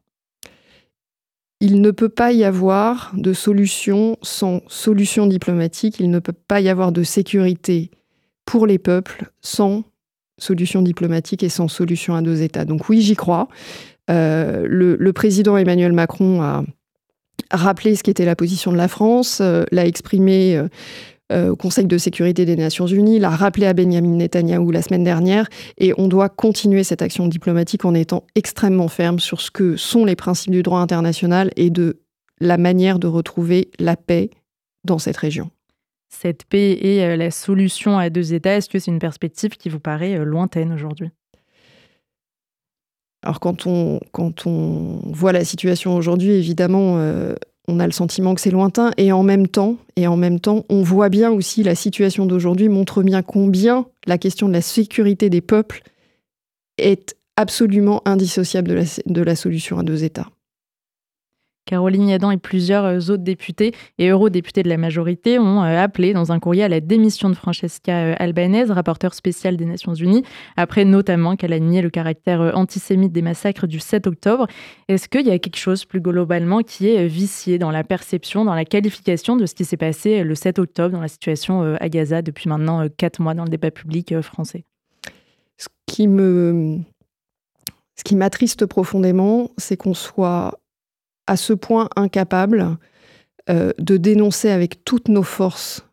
Il 1.62 1.80
ne 1.80 1.92
peut 1.92 2.10
pas 2.10 2.34
y 2.34 2.44
avoir 2.44 3.12
de 3.16 3.34
solution 3.34 4.18
sans 4.24 4.62
solution 4.68 5.28
diplomatique, 5.28 6.00
il 6.00 6.10
ne 6.10 6.20
peut 6.20 6.34
pas 6.34 6.60
y 6.60 6.70
avoir 6.70 6.92
de 6.92 7.04
sécurité 7.04 7.92
pour 8.46 8.68
les 8.68 8.80
peuples 8.80 9.32
sans 9.42 9.84
solution 10.38 10.82
diplomatique 10.82 11.44
et 11.44 11.50
sans 11.50 11.68
solution 11.68 12.16
à 12.16 12.22
deux 12.22 12.42
États. 12.42 12.66
Donc 12.66 12.90
oui, 12.90 13.02
j'y 13.02 13.16
crois. 13.16 13.48
Euh, 14.10 14.66
le, 14.68 15.14
président 15.14 15.58
Emmanuel 15.58 15.94
Macron 15.94 16.42
a 16.42 16.64
rappelé 17.52 17.96
ce 17.96 18.04
qu'était 18.04 18.26
la 18.26 18.36
position 18.36 18.72
de 18.72 18.78
la 18.78 18.88
France, 18.88 19.40
euh, 19.42 19.64
l'a 19.72 19.86
exprimé 19.86 20.62
euh, 21.32 21.50
au 21.50 21.56
Conseil 21.56 21.86
de 21.86 21.98
sécurité 21.98 22.46
des 22.46 22.56
Nations 22.56 22.88
Unies, 22.88 23.20
l'a 23.20 23.30
rappelé 23.30 23.66
à 23.66 23.74
Benjamin 23.74 24.16
Netanyahou 24.18 24.72
la 24.72 24.82
semaine 24.82 25.04
dernière, 25.04 25.48
et 25.78 25.94
on 25.98 26.08
doit 26.08 26.30
continuer 26.30 26.84
cette 26.84 27.02
action 27.02 27.28
diplomatique 27.28 27.86
en 27.86 27.94
étant 27.94 28.26
extrêmement 28.36 28.88
ferme 28.88 29.20
sur 29.20 29.40
ce 29.40 29.52
que 29.52 29.78
sont 29.78 30.06
les 30.06 30.16
principes 30.16 30.52
du 30.52 30.64
droit 30.64 30.80
international 30.80 31.52
et 31.56 31.70
de 31.70 32.02
la 32.40 32.58
manière 32.58 33.00
de 33.00 33.08
retrouver 33.08 33.72
la 33.80 33.96
paix 33.96 34.30
dans 34.84 35.00
cette 35.00 35.18
région. 35.18 35.50
Cette 36.22 36.46
paix 36.46 36.78
et 36.80 37.04
euh, 37.04 37.16
la 37.16 37.32
solution 37.32 37.98
à 37.98 38.10
deux 38.10 38.34
États, 38.34 38.58
est-ce 38.58 38.70
que 38.70 38.80
c'est 38.80 38.92
une 38.92 39.00
perspective 39.00 39.52
qui 39.52 39.70
vous 39.70 39.80
paraît 39.80 40.18
euh, 40.18 40.24
lointaine 40.24 40.72
aujourd'hui? 40.72 41.10
Alors 43.24 43.40
quand 43.40 43.66
on, 43.66 44.00
voit 45.06 45.32
la 45.32 45.46
situation 45.46 45.96
aujourd'hui, 45.96 46.32
évidemment, 46.32 46.98
on 47.70 47.80
a 47.80 47.86
le 47.86 47.94
sentiment 47.94 48.36
que 48.36 48.42
c'est 48.42 48.52
lointain 48.52 48.92
et 48.98 49.14
en 49.14 49.24
même 49.24 49.48
temps, 49.48 49.78
on 49.98 50.82
voit 50.82 51.08
bien 51.08 51.32
aussi 51.32 51.64
la 51.64 51.74
situation 51.74 52.26
d'aujourd'hui 52.26 52.68
montre 52.68 53.02
bien 53.02 53.22
combien 53.22 53.86
la 54.08 54.18
question 54.18 54.50
de 54.50 54.54
la 54.54 54.62
sécurité 54.62 55.30
des 55.30 55.40
peuples 55.40 55.84
est 56.78 57.16
absolument 57.38 58.02
indissociable 58.04 58.84
de 59.06 59.22
la 59.22 59.36
solution 59.38 59.80
à 59.80 59.84
deux 59.84 60.04
États. 60.04 60.28
Caroline 61.66 62.10
Yadan 62.10 62.32
et 62.32 62.38
plusieurs 62.38 62.86
euh, 62.86 62.98
autres 62.98 63.24
députés 63.24 63.74
et 63.98 64.10
eurodéputés 64.10 64.64
de 64.64 64.70
la 64.70 64.78
majorité 64.78 65.40
ont 65.40 65.64
euh, 65.64 65.82
appelé 65.82 66.14
dans 66.14 66.32
un 66.32 66.40
courrier 66.40 66.64
à 66.64 66.68
la 66.68 66.82
démission 66.82 67.30
de 67.30 67.36
Francesca 67.36 67.94
euh, 67.94 68.16
Albanese, 68.20 68.70
rapporteure 68.72 69.14
spéciale 69.14 69.56
des 69.56 69.66
Nations 69.66 69.94
Unies, 69.94 70.24
après 70.58 70.84
notamment 70.84 71.36
qu'elle 71.36 71.54
a 71.54 71.60
nié 71.60 71.82
le 71.82 71.90
caractère 71.90 72.52
antisémite 72.56 73.14
des 73.14 73.22
massacres 73.22 73.68
du 73.68 73.80
7 73.80 74.08
octobre. 74.08 74.48
Est-ce 74.90 75.08
qu'il 75.08 75.26
y 75.26 75.32
a 75.32 75.40
quelque 75.40 75.58
chose 75.58 75.86
plus 75.86 76.02
globalement 76.02 76.60
qui 76.60 76.90
est 76.90 77.08
vicié 77.08 77.58
dans 77.58 77.72
la 77.72 77.84
perception, 77.84 78.44
dans 78.44 78.56
la 78.56 78.66
qualification 78.66 79.38
de 79.38 79.46
ce 79.46 79.56
qui 79.56 79.64
s'est 79.64 79.78
passé 79.78 80.24
le 80.24 80.36
7 80.36 80.60
octobre 80.60 80.94
dans 80.94 81.02
la 81.02 81.08
situation 81.08 81.76
à 81.80 81.90
Gaza 81.90 82.22
depuis 82.22 82.50
maintenant 82.50 82.86
quatre 82.98 83.22
mois 83.22 83.34
dans 83.34 83.44
le 83.44 83.50
débat 83.50 83.72
public 83.72 84.20
français? 84.22 84.66
Ce 85.58 85.68
qui 85.86 86.08
me... 86.08 86.80
Ce 87.96 88.04
qui 88.04 88.16
m'attriste 88.16 88.66
profondément, 88.66 89.52
c'est 89.58 89.78
qu'on 89.78 89.94
soit 89.94 90.60
à 91.28 91.38
ce 91.38 91.54
point 91.54 91.90
incapable 91.96 92.78
euh, 93.50 93.72
de 93.80 93.98
dénoncer 93.98 94.50
avec 94.50 94.84
toutes 94.86 95.08
nos 95.08 95.24
forces 95.24 95.86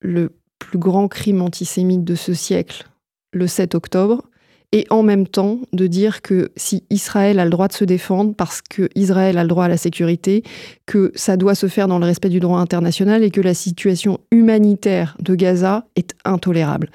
le 0.00 0.32
plus 0.58 0.78
grand 0.78 1.08
crime 1.08 1.42
antisémite 1.42 2.04
de 2.04 2.14
ce 2.14 2.34
siècle, 2.34 2.88
le 3.32 3.46
7 3.46 3.74
octobre, 3.74 4.30
et 4.72 4.86
en 4.90 5.02
même 5.02 5.26
temps 5.26 5.58
de 5.72 5.86
dire 5.86 6.22
que 6.22 6.52
si 6.56 6.84
Israël 6.90 7.40
a 7.40 7.44
le 7.44 7.50
droit 7.50 7.68
de 7.68 7.72
se 7.72 7.84
défendre, 7.84 8.34
parce 8.36 8.62
que 8.62 8.88
Israël 8.94 9.36
a 9.38 9.42
le 9.42 9.48
droit 9.48 9.64
à 9.64 9.68
la 9.68 9.76
sécurité, 9.76 10.44
que 10.86 11.10
ça 11.14 11.36
doit 11.36 11.56
se 11.56 11.66
faire 11.66 11.88
dans 11.88 11.98
le 11.98 12.06
respect 12.06 12.28
du 12.28 12.38
droit 12.38 12.60
international 12.60 13.24
et 13.24 13.30
que 13.30 13.40
la 13.40 13.54
situation 13.54 14.18
humanitaire 14.30 15.16
de 15.20 15.34
Gaza 15.34 15.86
est 15.96 16.14
intolérable. 16.24 16.90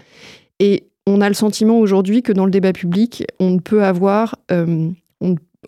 Et 0.60 0.88
on 1.06 1.22
a 1.22 1.28
le 1.28 1.36
sentiment 1.36 1.80
aujourd'hui 1.80 2.22
que 2.24 2.32
dans 2.32 2.46
le 2.46 2.52
débat 2.52 2.74
public, 2.74 3.26
on 3.40 3.52
ne 3.52 3.60
peut 3.60 3.84
avoir, 3.84 4.38
euh, 4.52 4.90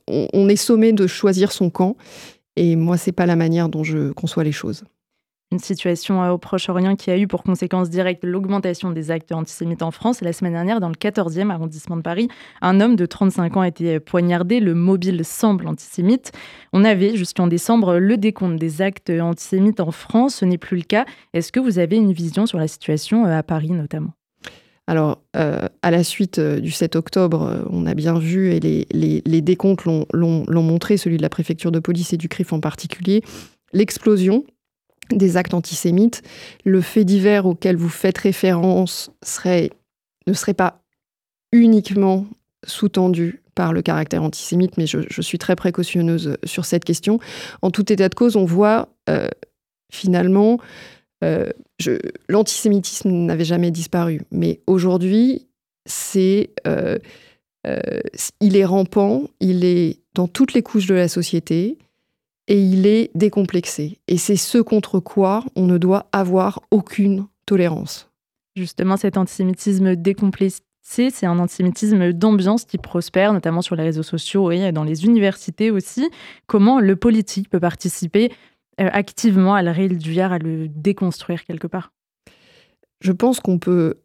est 0.07 0.55
sommé 0.55 0.93
de 0.93 1.07
choisir 1.07 1.51
son 1.51 1.69
camp. 1.69 1.95
Et 2.55 2.75
moi, 2.75 2.97
c'est 2.97 3.11
pas 3.11 3.25
la 3.25 3.35
manière 3.35 3.69
dont 3.69 3.83
je 3.83 4.11
conçois 4.11 4.43
les 4.43 4.51
choses. 4.51 4.83
Une 5.49 5.59
situation 5.59 6.21
euh, 6.21 6.31
au 6.31 6.37
Proche-Orient 6.37 6.97
qui 6.97 7.09
a 7.09 7.17
eu 7.17 7.25
pour 7.25 7.41
conséquence 7.41 7.89
directe 7.89 8.25
l'augmentation 8.25 8.91
des 8.91 9.11
actes 9.11 9.31
antisémites 9.31 9.81
en 9.81 9.91
France. 9.91 10.19
La 10.19 10.33
semaine 10.33 10.51
dernière, 10.51 10.81
dans 10.81 10.89
le 10.89 10.95
14e 10.95 11.51
arrondissement 11.51 11.95
de 11.95 12.01
Paris, 12.01 12.27
un 12.61 12.81
homme 12.81 12.97
de 12.97 13.05
35 13.05 13.55
ans 13.55 13.61
a 13.61 13.67
été 13.69 14.01
poignardé. 14.01 14.59
Le 14.59 14.73
mobile 14.73 15.23
semble 15.23 15.67
antisémite. 15.67 16.33
On 16.73 16.83
avait 16.83 17.15
jusqu'en 17.15 17.47
décembre 17.47 17.97
le 17.97 18.17
décompte 18.17 18.57
des 18.57 18.81
actes 18.81 19.09
antisémites 19.09 19.79
en 19.79 19.91
France. 19.91 20.35
Ce 20.35 20.45
n'est 20.45 20.57
plus 20.57 20.77
le 20.77 20.83
cas. 20.83 21.05
Est-ce 21.33 21.53
que 21.53 21.61
vous 21.61 21.79
avez 21.79 21.95
une 21.95 22.11
vision 22.11 22.45
sur 22.45 22.57
la 22.57 22.67
situation 22.67 23.25
euh, 23.25 23.37
à 23.37 23.43
Paris 23.43 23.71
notamment? 23.71 24.11
Alors, 24.87 25.21
euh, 25.35 25.67
à 25.81 25.91
la 25.91 26.03
suite 26.03 26.39
euh, 26.39 26.61
du 26.61 26.71
7 26.71 26.95
octobre, 26.95 27.43
euh, 27.43 27.63
on 27.69 27.85
a 27.85 27.93
bien 27.93 28.17
vu, 28.17 28.53
et 28.53 28.59
les, 28.61 29.41
décomptes 29.41 29.83
l'ont 29.83 30.47
montré, 30.49 30.95
celui 30.95 31.17
de 31.17 31.21
la 31.21 31.29
préfecture 31.29 31.73
de 31.73 31.79
police 31.79 32.13
et 32.13 32.17
du 32.17 32.29
CRIF 32.29 32.53
en 32.53 32.61
particulier, 32.61 33.21
l'explosion 33.73 34.45
des 35.11 35.35
actes 35.35 35.53
antisémites. 35.53 36.23
Le 36.63 36.79
fait 36.79 37.03
divers 37.03 37.45
auquel 37.45 37.75
vous 37.75 37.89
faites 37.89 38.17
référence 38.17 39.11
ne 39.21 40.33
serait 40.33 40.53
pas 40.53 40.81
uniquement 41.51 42.25
sous-tendu 42.65 43.43
par 43.55 43.73
le 43.73 43.81
caractère 43.81 44.23
antisémite, 44.23 44.77
mais 44.77 44.87
je, 44.87 45.21
suis 45.21 45.37
très 45.37 45.55
précautionneuse 45.55 46.37
sur 46.45 46.65
cette 46.65 46.85
question. 46.85 47.19
En 47.61 47.71
tout 47.71 47.91
état 47.91 48.07
de 48.07 48.15
cause, 48.15 48.35
on 48.35 48.45
voit 48.45 48.89
finalement 49.91 50.59
euh, 51.23 51.51
l'antisémitisme 52.29 53.09
n'avait 53.09 53.45
jamais 53.45 53.71
disparu, 53.71 54.21
mais 54.31 54.61
aujourd'hui, 54.67 55.47
c'est, 55.85 56.51
euh, 56.67 56.97
euh, 57.65 57.79
il 58.39 58.55
est 58.55 58.65
rampant, 58.65 59.23
il 59.39 59.65
est 59.65 59.99
dans 60.13 60.27
toutes 60.27 60.53
les 60.53 60.61
couches 60.61 60.87
de 60.87 60.95
la 60.95 61.07
société 61.07 61.77
et 62.47 62.61
il 62.61 62.85
est 62.85 63.09
décomplexé. 63.15 63.99
Et 64.07 64.17
c'est 64.17 64.35
ce 64.35 64.59
contre 64.59 64.99
quoi 64.99 65.43
on 65.55 65.65
ne 65.65 65.77
doit 65.77 66.07
avoir 66.11 66.61
aucune 66.71 67.27
tolérance. 67.45 68.09
Justement, 68.55 68.97
cet 68.97 69.17
antisémitisme 69.17 69.95
décomplexé, 69.95 70.61
c'est 70.81 71.25
un 71.25 71.39
antisémitisme 71.39 72.13
d'ambiance 72.13 72.63
qui 72.63 72.77
prospère, 72.77 73.33
notamment 73.33 73.61
sur 73.61 73.75
les 73.75 73.83
réseaux 73.83 74.03
sociaux 74.03 74.51
et 74.51 74.71
dans 74.71 74.83
les 74.83 75.05
universités 75.05 75.69
aussi. 75.69 76.09
Comment 76.47 76.79
le 76.79 76.95
politique 76.95 77.49
peut 77.49 77.59
participer 77.59 78.31
activement 78.77 79.55
à 79.55 79.63
le 79.63 79.71
réduire, 79.71 80.31
à 80.31 80.37
le 80.37 80.67
déconstruire 80.67 81.43
quelque 81.45 81.67
part 81.67 81.91
Je 83.01 83.11
pense 83.11 83.39
qu'on 83.39 83.59
peut 83.59 83.95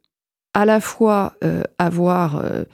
à 0.54 0.64
la 0.64 0.80
fois 0.80 1.34
euh, 1.44 1.62
avoir 1.78 2.36
euh, 2.36 2.64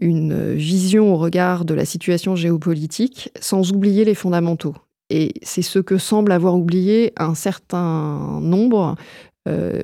une 0.00 0.54
vision 0.54 1.12
au 1.12 1.16
regard 1.16 1.64
de 1.64 1.74
la 1.74 1.84
situation 1.84 2.36
géopolitique 2.36 3.30
sans 3.40 3.72
oublier 3.72 4.04
les 4.04 4.14
fondamentaux. 4.14 4.74
Et 5.10 5.34
c'est 5.42 5.62
ce 5.62 5.78
que 5.78 5.98
semble 5.98 6.32
avoir 6.32 6.54
oublié 6.54 7.12
un 7.16 7.34
certain 7.34 8.40
nombre. 8.40 8.94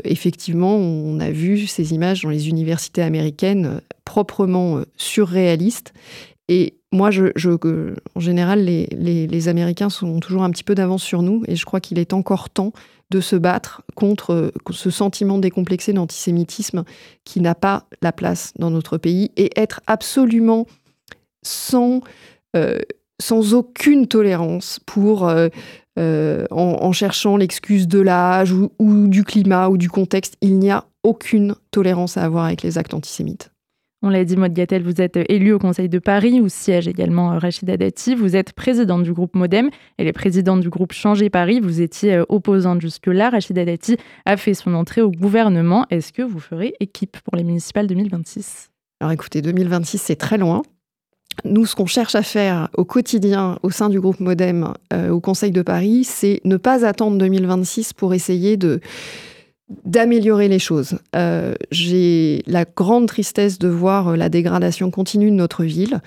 effectivement, 0.05 0.77
on 0.77 1.19
a 1.21 1.31
vu 1.31 1.67
ces 1.67 1.95
images 1.95 2.21
dans 2.21 2.29
les 2.29 2.51
universités 2.51 3.01
américaines 3.01 3.81
proprement 4.05 4.83
surréalistes. 4.99 5.95
Et 6.49 6.77
moi, 6.95 7.11
je, 7.11 7.33
en 8.15 8.21
général, 8.21 8.65
les, 8.65 9.49
Américains 9.49 9.91
sont 9.91 10.21
toujours 10.21 10.45
un 10.45 10.51
petit 10.51 10.63
peu 10.63 10.77
d'avance 10.77 11.03
sur 11.03 11.23
nous 11.23 11.43
et 11.49 11.57
je 11.57 11.65
crois 11.65 11.81
qu'il 11.81 11.99
est 11.99 12.13
encore 12.13 12.51
temps 12.51 12.73
de 13.11 13.21
se 13.21 13.35
battre 13.35 13.83
contre 13.97 14.33
euh, 14.33 14.51
ce 14.71 14.91
sentiment 14.91 15.39
décomplexé 15.39 15.93
d'antisémitisme 15.93 16.85
qui 17.25 17.41
n'a 17.41 17.55
pas 17.57 17.87
la 18.01 18.13
place 18.13 18.53
dans 18.59 18.71
notre 18.71 18.97
pays 18.97 19.33
et 19.37 19.51
être 19.61 19.81
absolument 19.89 20.67
sans, 21.43 22.01
euh, 22.57 22.79
aucune 23.53 24.07
tolérance 24.07 24.79
pour, 24.87 25.29
euh, 25.29 25.49
en, 26.51 26.93
cherchant 26.93 27.37
l'excuse 27.37 27.89
de 27.89 28.01
l'âge 28.01 28.53
ou 28.53 29.09
du 29.09 29.25
climat 29.25 29.69
ou 29.69 29.77
du 29.77 29.91
contexte, 29.91 30.37
il 30.41 30.59
n'y 30.59 30.71
a 30.71 30.85
aucune 31.03 31.57
tolérance 31.73 32.17
à 32.17 32.23
avoir 32.23 32.45
avec 32.45 32.63
les 32.63 32.79
actes 32.79 32.95
antisémites. 32.95 33.54
On 34.07 34.11
l'a 34.11 34.23
dit, 34.27 34.37
Maud 34.37 34.53
Gattel, 34.53 34.83
vous 34.83 35.01
êtes 35.01 35.19
élue 35.31 35.55
au 35.55 35.59
Conseil 35.59 35.89
de 35.89 35.99
Paris, 35.99 36.39
où 36.39 36.51
siège 36.51 36.87
également 36.87 37.33
euh, 37.33 37.39
Rachida 37.39 37.79
Dati. 37.79 38.15
Vous 38.15 38.37
êtes 38.37 38.53
présidente 38.53 39.03
du 39.03 39.15
groupe 39.15 39.35
Modem. 39.35 39.71
Elle 39.97 40.09
est 40.09 40.13
présidente 40.13 40.61
du 40.61 40.69
groupe 40.69 40.93
Changer 40.93 41.31
Paris. 41.31 41.59
Vous 41.59 41.81
étiez 41.81 42.17
euh, 42.17 42.25
opposante 42.29 42.83
jusque-là. 42.83 43.31
Rachida 43.31 43.65
Dati 43.65 43.97
a 44.27 44.37
fait 44.37 44.53
son 44.53 44.75
entrée 44.75 45.01
au 45.01 45.11
gouvernement. 45.11 45.87
Est-ce 45.89 46.13
que 46.13 46.21
vous 46.21 46.39
ferez 46.39 46.75
équipe 46.81 47.17
pour 47.25 47.35
les 47.35 47.45
municipales 47.45 47.87
2026 47.87 48.69
Alors 49.01 49.13
écoutez, 49.13 49.41
2026, 49.41 49.97
c'est 49.97 50.17
très 50.17 50.37
loin. 50.37 50.61
Nous, 51.47 51.65
ce 51.65 51.75
qu'on 51.75 51.87
cherche 51.87 52.15
à 52.15 52.23
faire 52.23 52.69
au 52.77 52.85
quotidien 52.85 53.59
au 53.63 53.71
sein 53.71 53.89
du 53.89 54.01
groupe 54.01 54.21
Modem 54.21 54.75
euh, 54.93 55.09
au 55.09 55.21
Conseil 55.21 55.51
de 55.51 55.63
Paris, 55.63 56.05
c'est 56.05 56.43
ne 56.45 56.59
pas 56.59 56.85
attendre 56.85 57.17
2026 57.17 57.95
pour 57.95 58.13
essayer 58.13 58.59
de 58.59 58.81
d'améliorer 59.85 60.49
les 60.49 60.59
choses. 60.59 60.99
Euh, 61.17 61.55
j'ai 61.71 62.43
la 62.47 62.65
grande 62.65 63.09
tristesse 63.09 63.59
de 63.59 63.69
voir 63.69 64.09
euh, 64.09 64.17
la 64.17 64.29
dégradation 64.29 64.91
continue 64.91 65.31
de 65.31 65.37
notre 65.37 65.65
ville 65.65 66.01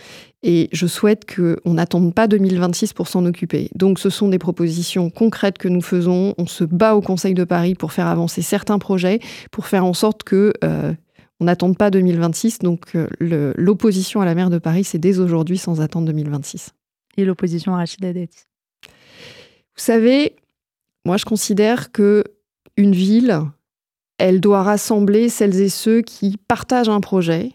et 0.43 0.69
je 0.71 0.85
souhaite 0.85 1.25
qu'on 1.25 1.73
n'attende 1.73 2.13
pas 2.13 2.27
2026 2.27 2.93
pour 2.93 3.07
s'en 3.07 3.25
occuper. 3.25 3.69
Donc 3.73 3.97
ce 3.97 4.11
sont 4.11 4.27
des 4.27 4.37
propositions 4.37 5.09
concrètes 5.09 5.57
que 5.57 5.67
nous 5.67 5.81
faisons. 5.81 6.35
On 6.37 6.45
se 6.45 6.63
bat 6.63 6.95
au 6.95 7.01
Conseil 7.01 7.33
de 7.33 7.43
Paris 7.43 7.73
pour 7.73 7.93
faire 7.93 8.07
avancer 8.07 8.43
certains 8.43 8.77
projets, 8.77 9.19
pour 9.51 9.65
faire 9.65 9.85
en 9.85 9.93
sorte 9.93 10.23
que... 10.23 10.53
Euh, 10.63 10.93
on 11.39 11.45
n'attende 11.45 11.77
pas 11.77 11.91
2026, 11.91 12.57
donc 12.57 12.97
l'opposition 13.19 14.21
à 14.21 14.25
la 14.25 14.33
maire 14.33 14.49
de 14.49 14.57
Paris, 14.57 14.83
c'est 14.83 14.97
dès 14.97 15.19
aujourd'hui 15.19 15.59
sans 15.59 15.81
attendre 15.81 16.07
2026. 16.07 16.71
Et 17.15 17.25
l'opposition 17.25 17.75
à 17.75 17.77
Rachida 17.77 18.11
Dati? 18.11 18.39
Vous 18.83 19.83
savez, 19.83 20.35
moi 21.05 21.17
je 21.17 21.25
considère 21.25 21.91
que 21.91 22.23
une 22.77 22.93
ville, 22.93 23.41
elle 24.17 24.39
doit 24.39 24.63
rassembler 24.63 25.29
celles 25.29 25.59
et 25.59 25.69
ceux 25.69 26.01
qui 26.01 26.37
partagent 26.47 26.89
un 26.89 27.01
projet, 27.01 27.51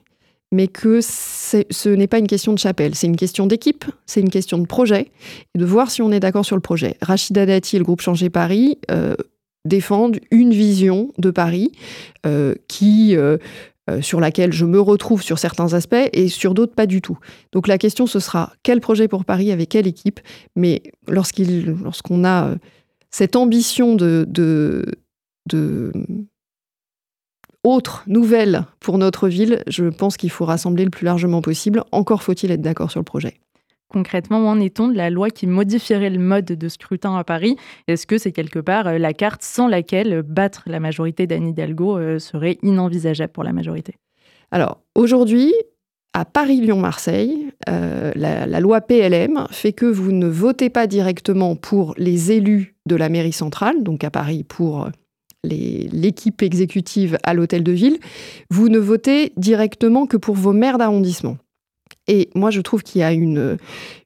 mais 0.53 0.69
que 0.69 1.01
ce 1.01 1.89
n'est 1.89 2.07
pas 2.07 2.19
une 2.19 2.27
question 2.27 2.53
de 2.53 2.59
chapelle, 2.59 2.95
c'est 2.95 3.07
une 3.07 3.17
question 3.17 3.47
d'équipe, 3.47 3.85
c'est 4.07 4.21
une 4.21 4.31
question 4.31 4.59
de 4.59 4.67
projet, 4.67 5.11
et 5.55 5.59
de 5.59 5.65
voir 5.65 5.91
si 5.91 6.03
on 6.03 6.13
est 6.13 6.21
d'accord 6.21 6.45
sur 6.45 6.57
le 6.57 6.63
projet. 6.63 6.97
Rachida 7.01 7.47
Dati 7.47 7.77
et 7.77 7.79
le 7.79 7.85
groupe 7.85 8.03
Changer 8.03 8.31
Paris, 8.31 8.79
euh, 8.91 9.15
défendent 9.65 10.19
une 10.31 10.51
vision 10.51 11.13
de 11.19 11.31
Paris 11.31 11.71
qui 12.67 13.17
sur 14.01 14.21
laquelle 14.21 14.53
je 14.53 14.65
me 14.65 14.81
retrouve 14.81 15.23
sur 15.23 15.39
certains 15.39 15.75
aspects 15.75 16.09
et 16.13 16.29
sur 16.29 16.55
d'autres 16.55 16.75
pas 16.75 16.87
du 16.87 17.01
tout. 17.01 17.19
Donc 17.53 17.69
la 17.69 17.79
question 17.79 18.07
ce 18.07 18.19
sera 18.19 18.53
quel 18.63 18.81
projet 18.81 19.07
pour 19.07 19.25
Paris 19.25 19.53
avec 19.53 19.69
quelle 19.69 19.87
équipe, 19.87 20.19
mais 20.57 20.83
lorsqu'on 21.07 22.25
a 22.25 22.55
cette 23.13 23.37
ambition 23.37 23.95
de, 23.95 24.85
de 25.47 25.93
autre, 27.65 28.03
nouvelle 28.09 28.65
pour 28.81 28.99
notre 28.99 29.29
ville, 29.29 29.63
je 29.69 29.85
pense 29.85 30.17
qu'il 30.17 30.31
faut 30.31 30.45
rassembler 30.45 30.85
le 30.85 30.91
plus 30.91 31.05
largement 31.05 31.43
possible. 31.43 31.85
Encore 31.93 32.23
faut-il 32.23 32.51
être 32.51 32.61
d'accord 32.61 32.91
sur 32.91 32.99
le 32.99 33.05
projet. 33.05 33.35
Concrètement, 33.89 34.41
où 34.41 34.47
en 34.47 34.59
est-on 34.59 34.89
de 34.89 34.97
la 34.97 35.11
loi 35.11 35.31
qui 35.31 35.47
modifierait 35.47 36.11
le 36.11 36.19
mode 36.19 36.47
de 36.47 36.69
scrutin 36.69 37.17
à 37.17 37.25
Paris? 37.25 37.57
Est-ce 37.87 38.07
que 38.07 38.19
c'est 38.19 38.33
quelque 38.33 38.59
part 38.59 38.87
euh, 38.89 38.99
la 38.99 39.13
carte 39.13 39.43
sans 39.43 39.69
laquelle 39.69 40.23
battre 40.23 40.63
la 40.67 40.81
majorité 40.81 41.27
d'Anne 41.27 41.47
Hidalgo 41.47 41.99
euh, 41.99 42.19
serait 42.19 42.59
inenvisageable 42.63 43.33
pour 43.33 43.45
la 43.45 43.53
majorité? 43.53 43.95
Alors, 44.51 44.81
aujourd'hui, 44.95 45.53
à 46.15 46.25
Paris-Lyon-Marseille, 46.25 47.53
euh, 47.69 48.13
la, 48.17 48.47
la, 48.47 48.61
loi 48.61 48.81
PLM 48.81 49.47
fait 49.51 49.73
que 49.73 49.87
vous 49.87 50.11
ne 50.11 50.27
votez 50.27 50.71
pas 50.71 50.87
directement 50.87 51.55
pour 51.55 51.95
les 51.97 52.33
élus 52.33 52.75
de 52.87 52.97
la 52.97 53.09
mairie 53.09 53.33
centrale, 53.33 53.83
donc 53.83 54.05
à 54.05 54.11
Paris 54.11 54.43
pour 54.43 54.89
l'équipe 55.45 56.43
exécutive 56.43 57.19
à 57.23 57.35
l'hôtel 57.35 57.63
de 57.63 57.73
ville, 57.73 57.99
vous 58.51 58.69
ne 58.69 58.79
votez 58.79 59.33
directement 59.37 60.07
que 60.07 60.17
pour 60.17 60.35
vos 60.35 60.53
maires 60.53 60.79
d'arrondissement. 60.79 61.37
Et 62.09 62.31
moi, 62.35 62.51
je 62.51 62.61
trouve 62.61 62.83
qu'il 62.83 63.01
y 63.01 63.05
a 63.05 63.13
une, 63.13 63.59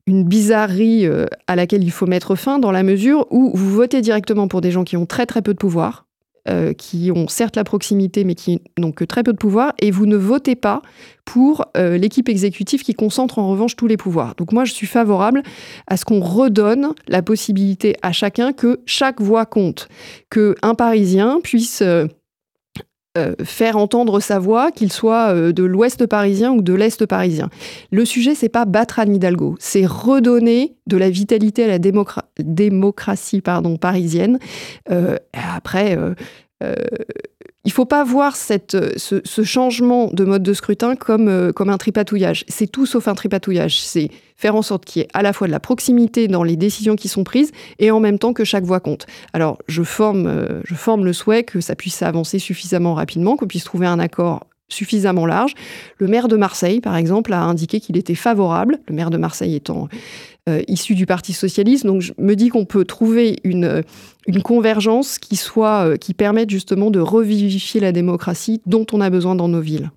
une 0.06 0.24
bizarrerie 0.24 1.06
euh, 1.06 1.26
à 1.46 1.56
laquelle 1.56 1.82
il 1.82 1.90
faut 1.90 2.06
mettre 2.06 2.34
fin 2.34 2.58
dans 2.58 2.72
la 2.72 2.82
mesure 2.82 3.26
où 3.30 3.52
vous 3.54 3.70
votez 3.70 4.00
directement 4.00 4.48
pour 4.48 4.60
des 4.60 4.70
gens 4.70 4.84
qui 4.84 4.96
ont 4.96 5.06
très 5.06 5.26
très 5.26 5.42
peu 5.42 5.52
de 5.52 5.58
pouvoir, 5.58 6.05
euh, 6.48 6.72
qui 6.72 7.10
ont 7.14 7.28
certes 7.28 7.56
la 7.56 7.64
proximité, 7.64 8.24
mais 8.24 8.34
qui 8.34 8.60
n'ont 8.78 8.92
que 8.92 9.04
très 9.04 9.22
peu 9.22 9.32
de 9.32 9.38
pouvoir, 9.38 9.72
et 9.80 9.90
vous 9.90 10.06
ne 10.06 10.16
votez 10.16 10.54
pas 10.54 10.82
pour 11.24 11.64
euh, 11.76 11.98
l'équipe 11.98 12.28
exécutive 12.28 12.82
qui 12.82 12.94
concentre 12.94 13.38
en 13.38 13.48
revanche 13.48 13.76
tous 13.76 13.86
les 13.86 13.96
pouvoirs. 13.96 14.34
Donc 14.36 14.52
moi, 14.52 14.64
je 14.64 14.72
suis 14.72 14.86
favorable 14.86 15.42
à 15.86 15.96
ce 15.96 16.04
qu'on 16.04 16.20
redonne 16.20 16.94
la 17.08 17.22
possibilité 17.22 17.96
à 18.02 18.12
chacun 18.12 18.52
que 18.52 18.80
chaque 18.86 19.20
voix 19.20 19.46
compte, 19.46 19.88
que 20.30 20.54
un 20.62 20.74
Parisien 20.74 21.40
puisse 21.42 21.82
euh, 21.82 22.06
euh, 23.16 23.34
faire 23.44 23.76
entendre 23.76 24.20
sa 24.20 24.38
voix, 24.38 24.70
qu'il 24.70 24.92
soit 24.92 25.34
euh, 25.34 25.52
de 25.52 25.62
l'ouest 25.62 26.06
parisien 26.06 26.52
ou 26.52 26.62
de 26.62 26.74
l'est 26.74 27.06
parisien. 27.06 27.48
Le 27.90 28.04
sujet, 28.04 28.34
c'est 28.34 28.48
pas 28.48 28.64
battre 28.64 28.98
Anne 28.98 29.14
Hidalgo, 29.14 29.56
c'est 29.58 29.86
redonner 29.86 30.74
de 30.86 30.96
la 30.96 31.10
vitalité 31.10 31.64
à 31.64 31.68
la 31.68 31.78
démocratie 32.38 33.40
parisienne. 33.40 34.38
Euh, 34.90 35.16
après, 35.32 35.98
il 37.66 37.72
faut 37.72 37.84
pas 37.84 38.04
voir 38.04 38.36
cette, 38.36 38.76
ce, 38.96 39.42
changement 39.42 40.08
de 40.12 40.24
mode 40.24 40.42
de 40.42 40.54
scrutin 40.54 40.96
comme, 40.96 41.52
comme 41.52 41.68
un 41.68 41.76
tripatouillage. 41.76 42.44
C'est 42.48 42.68
tout 42.68 42.86
sauf 42.86 43.08
un 43.08 43.14
tripatouillage. 43.14 43.80
C'est 43.80 44.10
faire 44.36 44.54
en 44.54 44.62
sorte 44.62 44.84
qu'il 44.84 45.02
y 45.02 45.04
ait 45.04 45.08
à 45.14 45.22
la 45.22 45.32
fois 45.32 45.46
de 45.46 45.52
la 45.52 45.60
proximité 45.60 46.28
dans 46.28 46.42
les 46.42 46.56
décisions 46.56 46.96
qui 46.96 47.08
sont 47.08 47.24
prises 47.24 47.52
et 47.78 47.90
en 47.90 48.00
même 48.00 48.18
temps 48.18 48.32
que 48.32 48.44
chaque 48.44 48.64
voix 48.64 48.80
compte. 48.80 49.06
Alors, 49.32 49.58
je 49.66 49.82
forme, 49.82 50.26
euh, 50.26 50.60
je 50.64 50.74
forme 50.74 51.04
le 51.04 51.12
souhait 51.12 51.42
que 51.42 51.60
ça 51.60 51.74
puisse 51.74 52.02
avancer 52.02 52.38
suffisamment 52.38 52.94
rapidement, 52.94 53.36
qu'on 53.36 53.46
puisse 53.46 53.64
trouver 53.64 53.86
un 53.86 53.98
accord 53.98 54.46
suffisamment 54.68 55.26
large. 55.26 55.54
Le 55.98 56.06
maire 56.06 56.28
de 56.28 56.36
Marseille, 56.36 56.80
par 56.80 56.96
exemple, 56.96 57.32
a 57.32 57.42
indiqué 57.42 57.80
qu'il 57.80 57.96
était 57.96 58.14
favorable, 58.14 58.78
le 58.88 58.94
maire 58.94 59.10
de 59.10 59.16
Marseille 59.16 59.54
étant 59.54 59.88
euh, 60.48 60.62
issu 60.68 60.94
du 60.94 61.06
Parti 61.06 61.32
socialiste. 61.32 61.86
Donc 61.86 62.02
je 62.02 62.12
me 62.18 62.34
dis 62.34 62.48
qu'on 62.48 62.64
peut 62.64 62.84
trouver 62.84 63.38
une, 63.44 63.82
convergence 64.44 65.18
qui, 65.18 65.36
soit, 65.36 65.86
euh, 65.86 65.96
qui 65.96 66.14
permette 66.14 66.50
justement 66.50 66.90
de 66.90 67.00
revivifier 67.00 67.80
la 67.80 67.92
démocratie 67.92 68.60
dont 68.66 68.86
on 68.92 69.00
a 69.00 69.10
besoin 69.10 69.34
dans 69.34 69.48
nos 69.48 69.60
villes. 69.60 69.90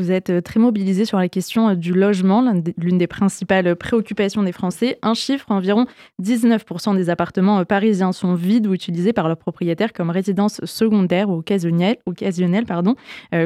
Vous 0.00 0.10
êtes 0.10 0.30
euh, 0.30 0.40
très 0.40 0.58
mobilisé 0.58 1.04
sur 1.04 1.18
la 1.18 1.28
question 1.28 1.68
euh, 1.68 1.74
du 1.74 1.92
logement, 1.92 2.54
l'une 2.78 2.96
des 2.96 3.06
principales 3.06 3.76
préoccupations 3.76 4.42
des 4.42 4.52
Français. 4.52 4.98
Un 5.02 5.12
chiffre, 5.12 5.50
environ 5.50 5.84
19% 6.22 6.96
des 6.96 7.10
appartements 7.10 7.58
euh, 7.58 7.64
parisiens 7.64 8.12
sont 8.12 8.32
vides 8.34 8.66
ou 8.66 8.72
utilisés 8.72 9.12
par 9.12 9.28
leurs 9.28 9.36
propriétaires 9.36 9.92
comme 9.92 10.08
résidence 10.08 10.64
secondaire 10.64 11.28
ou 11.28 11.34
occasionnelle. 11.34 11.98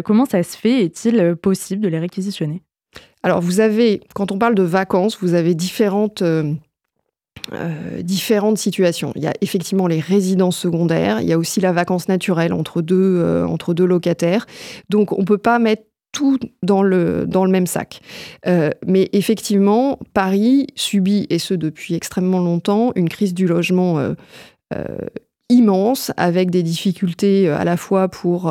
comment 0.05 0.25
ça 0.27 0.43
se 0.45 0.57
fait? 0.57 0.85
Est-il 0.85 1.35
possible 1.37 1.83
de 1.83 1.89
les 1.89 1.99
réquisitionner? 1.99 2.63
Alors, 3.25 3.41
vous 3.41 3.59
avez, 3.59 4.01
quand 4.15 4.31
on 4.31 4.39
parle 4.39 4.55
de 4.55 4.63
vacances, 4.63 5.19
vous 5.21 5.35
avez 5.35 5.55
différentes... 5.55 6.23
différentes 8.01 8.59
situations. 8.59 9.13
Il 9.17 9.23
y 9.23 9.27
a 9.27 9.35
effectivement 9.41 9.87
les 9.87 10.01
résidences 10.01 10.57
secondaires, 10.57 11.21
il 11.21 11.29
y 11.29 11.33
a 11.33 11.39
aussi 11.39 11.61
la 11.61 11.73
vacance 11.73 12.09
naturelle 12.09 12.53
entre 12.53 12.81
deux, 12.81 13.45
entre 13.47 13.75
deux 13.75 13.85
locataires. 13.85 14.47
Donc 14.89 15.13
on 15.13 15.21
ne 15.21 15.27
peut 15.27 15.39
pas 15.39 15.59
mettre 15.59 15.85
tout 16.15 16.39
dans 16.63 16.83
le, 16.83 17.27
dans 17.27 17.45
le 17.45 17.51
même 17.51 17.67
sac. 17.67 18.01
Euh, 18.47 18.71
mais 18.87 19.11
effectivement, 19.13 19.99
Paris 20.15 20.69
subit, 20.75 21.27
et 21.29 21.39
ce 21.39 21.53
depuis 21.53 21.95
extrêmement 21.95 22.41
longtemps, 22.41 22.93
une 22.95 23.11
crise 23.11 23.35
du 23.35 23.47
logement 23.47 23.99
euh, 23.99 24.15
euh, 24.73 24.85
immense, 25.51 26.11
avec 26.17 26.51
des 26.51 26.63
difficultés 26.63 27.51
à 27.51 27.65
la 27.65 27.77
fois 27.77 28.09
pour 28.09 28.51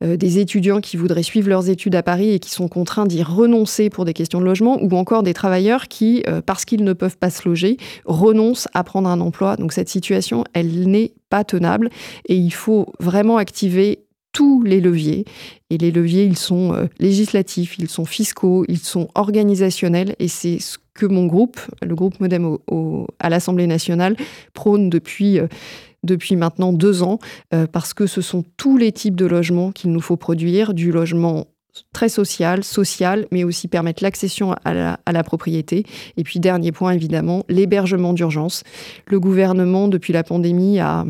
des 0.00 0.38
étudiants 0.38 0.80
qui 0.80 0.96
voudraient 0.96 1.22
suivre 1.22 1.50
leurs 1.50 1.68
études 1.68 1.94
à 1.94 2.02
Paris 2.02 2.30
et 2.30 2.38
qui 2.38 2.48
sont 2.48 2.66
contraints 2.66 3.04
d'y 3.04 3.22
renoncer 3.22 3.90
pour 3.90 4.06
des 4.06 4.14
questions 4.14 4.40
de 4.40 4.46
logement, 4.46 4.82
ou 4.82 4.90
encore 4.96 5.22
des 5.22 5.34
travailleurs 5.34 5.86
qui, 5.86 6.24
parce 6.46 6.64
qu'ils 6.64 6.82
ne 6.82 6.94
peuvent 6.94 7.18
pas 7.18 7.28
se 7.28 7.46
loger, 7.46 7.76
renoncent 8.06 8.68
à 8.72 8.84
prendre 8.84 9.10
un 9.10 9.20
emploi. 9.20 9.56
Donc 9.56 9.74
cette 9.74 9.90
situation, 9.90 10.44
elle 10.54 10.88
n'est 10.88 11.12
pas 11.28 11.44
tenable 11.44 11.90
et 12.26 12.36
il 12.36 12.54
faut 12.54 12.86
vraiment 12.98 13.36
activer 13.36 14.06
tous 14.32 14.62
les 14.62 14.80
leviers. 14.80 15.24
Et 15.70 15.78
les 15.78 15.90
leviers, 15.90 16.24
ils 16.24 16.36
sont 16.38 16.72
euh, 16.72 16.86
législatifs, 16.98 17.78
ils 17.78 17.88
sont 17.88 18.04
fiscaux, 18.04 18.64
ils 18.68 18.78
sont 18.78 19.08
organisationnels. 19.14 20.14
Et 20.18 20.28
c'est 20.28 20.58
ce 20.58 20.78
que 20.94 21.06
mon 21.06 21.26
groupe, 21.26 21.60
le 21.82 21.94
groupe 21.94 22.20
Modem 22.20 22.56
à 23.18 23.28
l'Assemblée 23.30 23.66
nationale, 23.66 24.16
prône 24.54 24.90
depuis, 24.90 25.38
euh, 25.38 25.46
depuis 26.04 26.36
maintenant 26.36 26.72
deux 26.72 27.02
ans, 27.02 27.18
euh, 27.54 27.66
parce 27.66 27.94
que 27.94 28.06
ce 28.06 28.20
sont 28.20 28.44
tous 28.56 28.76
les 28.76 28.92
types 28.92 29.16
de 29.16 29.26
logements 29.26 29.72
qu'il 29.72 29.92
nous 29.92 30.00
faut 30.00 30.16
produire, 30.16 30.74
du 30.74 30.92
logement 30.92 31.46
très 31.92 32.08
social, 32.08 32.64
social, 32.64 33.26
mais 33.30 33.44
aussi 33.44 33.68
permettre 33.68 34.02
l'accession 34.02 34.54
à 34.64 34.74
la, 34.74 35.00
à 35.06 35.12
la, 35.12 35.22
propriété. 35.22 35.84
Et 36.16 36.24
puis, 36.24 36.40
dernier 36.40 36.72
point, 36.72 36.92
évidemment, 36.92 37.44
l'hébergement 37.48 38.12
d'urgence. 38.12 38.64
Le 39.06 39.20
gouvernement, 39.20 39.86
depuis 39.88 40.12
la 40.12 40.24
pandémie, 40.24 40.80
a 40.80 41.06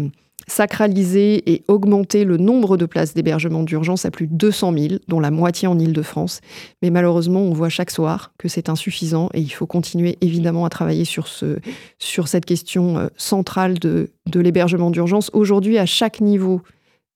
sacraliser 0.47 1.53
et 1.53 1.65
augmenter 1.69 2.25
le 2.25 2.37
nombre 2.37 2.77
de 2.77 2.87
places 2.87 3.15
d'hébergement 3.15 3.63
d'urgence 3.63 4.05
à 4.05 4.11
plus 4.11 4.27
de 4.27 4.35
200 4.35 4.73
000, 4.77 4.95
dont 5.09 5.21
la 5.21 5.31
moitié 5.31 5.69
en 5.69 5.79
Ile-de-France. 5.79 6.41
Mais 6.83 6.91
malheureusement, 6.91 7.41
on 7.41 7.53
voit 7.53 7.69
chaque 7.69 7.91
soir 7.91 8.33
que 8.39 8.49
c'est 8.49 8.69
insuffisant 8.69 9.31
et 9.35 9.41
il 9.41 9.51
faut 9.51 9.67
continuer 9.67 10.19
évidemment 10.21 10.65
à 10.65 10.71
travailler 10.71 11.05
sur, 11.05 11.29
ce, 11.29 11.59
sur 11.99 12.29
cette 12.29 12.45
question 12.45 12.99
euh, 12.99 13.09
centrale 13.17 13.79
de, 13.79 14.11
l'hébergement 14.35 14.91
d'urgence. 14.91 15.31
Aujourd'hui, 15.33 15.79
à 15.79 15.87
chaque 15.87 16.21
niveau 16.21 16.63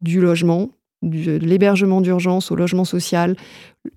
du 0.01 0.21
logement, 0.21 0.71
de 1.03 1.37
l'hébergement 1.37 2.01
d'urgence 2.01 2.51
au 2.51 2.57
logement 2.57 2.85
social, 2.85 3.37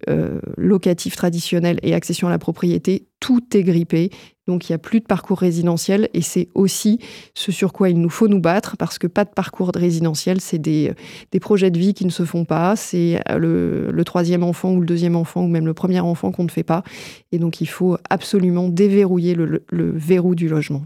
euh, 0.09 0.39
locatif 0.57 1.15
traditionnel 1.15 1.79
et 1.81 1.93
accession 1.93 2.27
à 2.27 2.31
la 2.31 2.39
propriété, 2.39 3.07
tout 3.19 3.43
est 3.55 3.63
grippé. 3.63 4.09
Donc 4.47 4.69
il 4.69 4.71
n'y 4.71 4.75
a 4.75 4.79
plus 4.79 4.99
de 4.99 5.05
parcours 5.05 5.39
résidentiel 5.39 6.09
et 6.13 6.21
c'est 6.21 6.49
aussi 6.55 6.99
ce 7.33 7.51
sur 7.51 7.73
quoi 7.73 7.89
il 7.89 7.99
nous 7.99 8.09
faut 8.09 8.27
nous 8.27 8.39
battre 8.39 8.77
parce 8.77 8.97
que 8.97 9.07
pas 9.07 9.25
de 9.25 9.29
parcours 9.29 9.71
résidentiel, 9.73 10.41
c'est 10.41 10.57
des, 10.57 10.93
des 11.31 11.39
projets 11.39 11.71
de 11.71 11.77
vie 11.77 11.93
qui 11.93 12.05
ne 12.05 12.11
se 12.11 12.23
font 12.23 12.45
pas, 12.45 12.75
c'est 12.75 13.21
le, 13.35 13.91
le, 13.91 14.03
troisième 14.03 14.43
enfant 14.43 14.71
ou 14.71 14.79
le 14.79 14.85
deuxième 14.85 15.15
enfant 15.15 15.43
ou 15.43 15.47
même 15.47 15.65
le 15.65 15.73
premier 15.73 15.99
enfant 15.99 16.31
qu'on 16.31 16.43
ne 16.43 16.49
fait 16.49 16.63
pas. 16.63 16.83
Et 17.31 17.39
donc 17.39 17.61
il 17.61 17.67
faut 17.67 17.97
absolument 18.09 18.69
déverrouiller 18.69 19.35
le, 19.35 19.63
verrou 19.71 20.35
du 20.35 20.47
logement. 20.47 20.83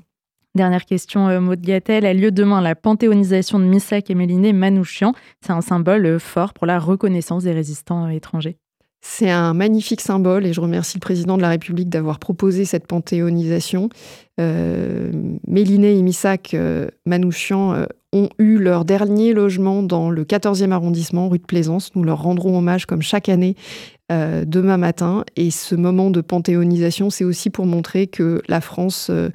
Dernière 0.53 0.85
question, 0.85 1.29
euh, 1.29 1.39
Maud 1.39 1.61
Gattel. 1.61 2.05
A 2.05 2.13
lieu 2.13 2.31
demain 2.31 2.61
la 2.61 2.75
panthéonisation 2.75 3.57
de 3.57 3.63
Missak 3.63 4.09
et 4.09 4.15
Méliné 4.15 4.51
Manouchian. 4.51 5.13
C'est 5.39 5.53
un 5.53 5.61
symbole 5.61 6.05
euh, 6.05 6.19
fort 6.19 6.53
pour 6.53 6.67
la 6.67 6.77
reconnaissance 6.77 7.43
des 7.43 7.53
résistants 7.53 8.05
euh, 8.05 8.09
étrangers. 8.09 8.57
C'est 9.01 9.29
un 9.29 9.53
magnifique 9.53 10.01
symbole 10.01 10.45
et 10.45 10.53
je 10.53 10.61
remercie 10.61 10.97
le 10.97 11.01
président 11.01 11.37
de 11.37 11.41
la 11.41 11.49
République 11.49 11.89
d'avoir 11.89 12.19
proposé 12.19 12.65
cette 12.65 12.87
panthéonisation. 12.87 13.89
Euh, 14.39 15.11
Méliné 15.47 15.97
et 15.97 16.01
Missak 16.01 16.55
Manouchian 17.05 17.85
ont 18.13 18.29
eu 18.39 18.57
leur 18.57 18.85
dernier 18.85 19.33
logement 19.33 19.83
dans 19.83 20.09
le 20.09 20.23
14e 20.23 20.71
arrondissement, 20.71 21.29
rue 21.29 21.39
de 21.39 21.45
Plaisance. 21.45 21.95
Nous 21.95 22.03
leur 22.03 22.21
rendrons 22.21 22.57
hommage 22.57 22.85
comme 22.85 23.01
chaque 23.01 23.29
année 23.29 23.55
euh, 24.11 24.43
demain 24.45 24.77
matin. 24.77 25.23
Et 25.35 25.51
ce 25.51 25.75
moment 25.75 26.09
de 26.09 26.21
panthéonisation, 26.21 27.09
c'est 27.09 27.23
aussi 27.23 27.49
pour 27.49 27.65
montrer 27.65 28.07
que 28.07 28.41
la 28.47 28.59
France, 28.59 29.07
euh, 29.09 29.29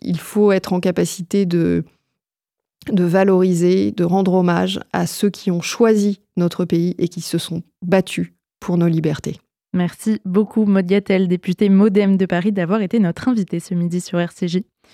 il 0.00 0.18
faut 0.18 0.52
être 0.52 0.72
en 0.72 0.80
capacité 0.80 1.44
de 1.44 1.84
valoriser, 2.90 3.92
de 3.92 4.04
rendre 4.04 4.32
hommage 4.32 4.80
à 4.92 5.06
ceux 5.06 5.28
qui 5.28 5.50
ont 5.50 5.60
choisi 5.60 6.20
notre 6.36 6.64
pays 6.64 6.94
et 6.98 7.08
qui 7.08 7.20
se 7.20 7.36
sont 7.36 7.62
battus 7.82 8.32
pour 8.62 8.78
nos 8.78 8.88
libertés. 8.88 9.38
Merci 9.74 10.20
beaucoup, 10.24 10.64
Maud 10.64 10.86
Gattel, 10.86 11.28
députée 11.28 11.68
Modem 11.68 12.16
de 12.16 12.26
Paris, 12.26 12.52
d'avoir 12.52 12.82
été 12.82 12.98
notre 12.98 13.28
invitée 13.28 13.58
ce 13.58 13.74
midi 13.74 14.00
sur 14.00 14.20
RCJ. 14.20 14.60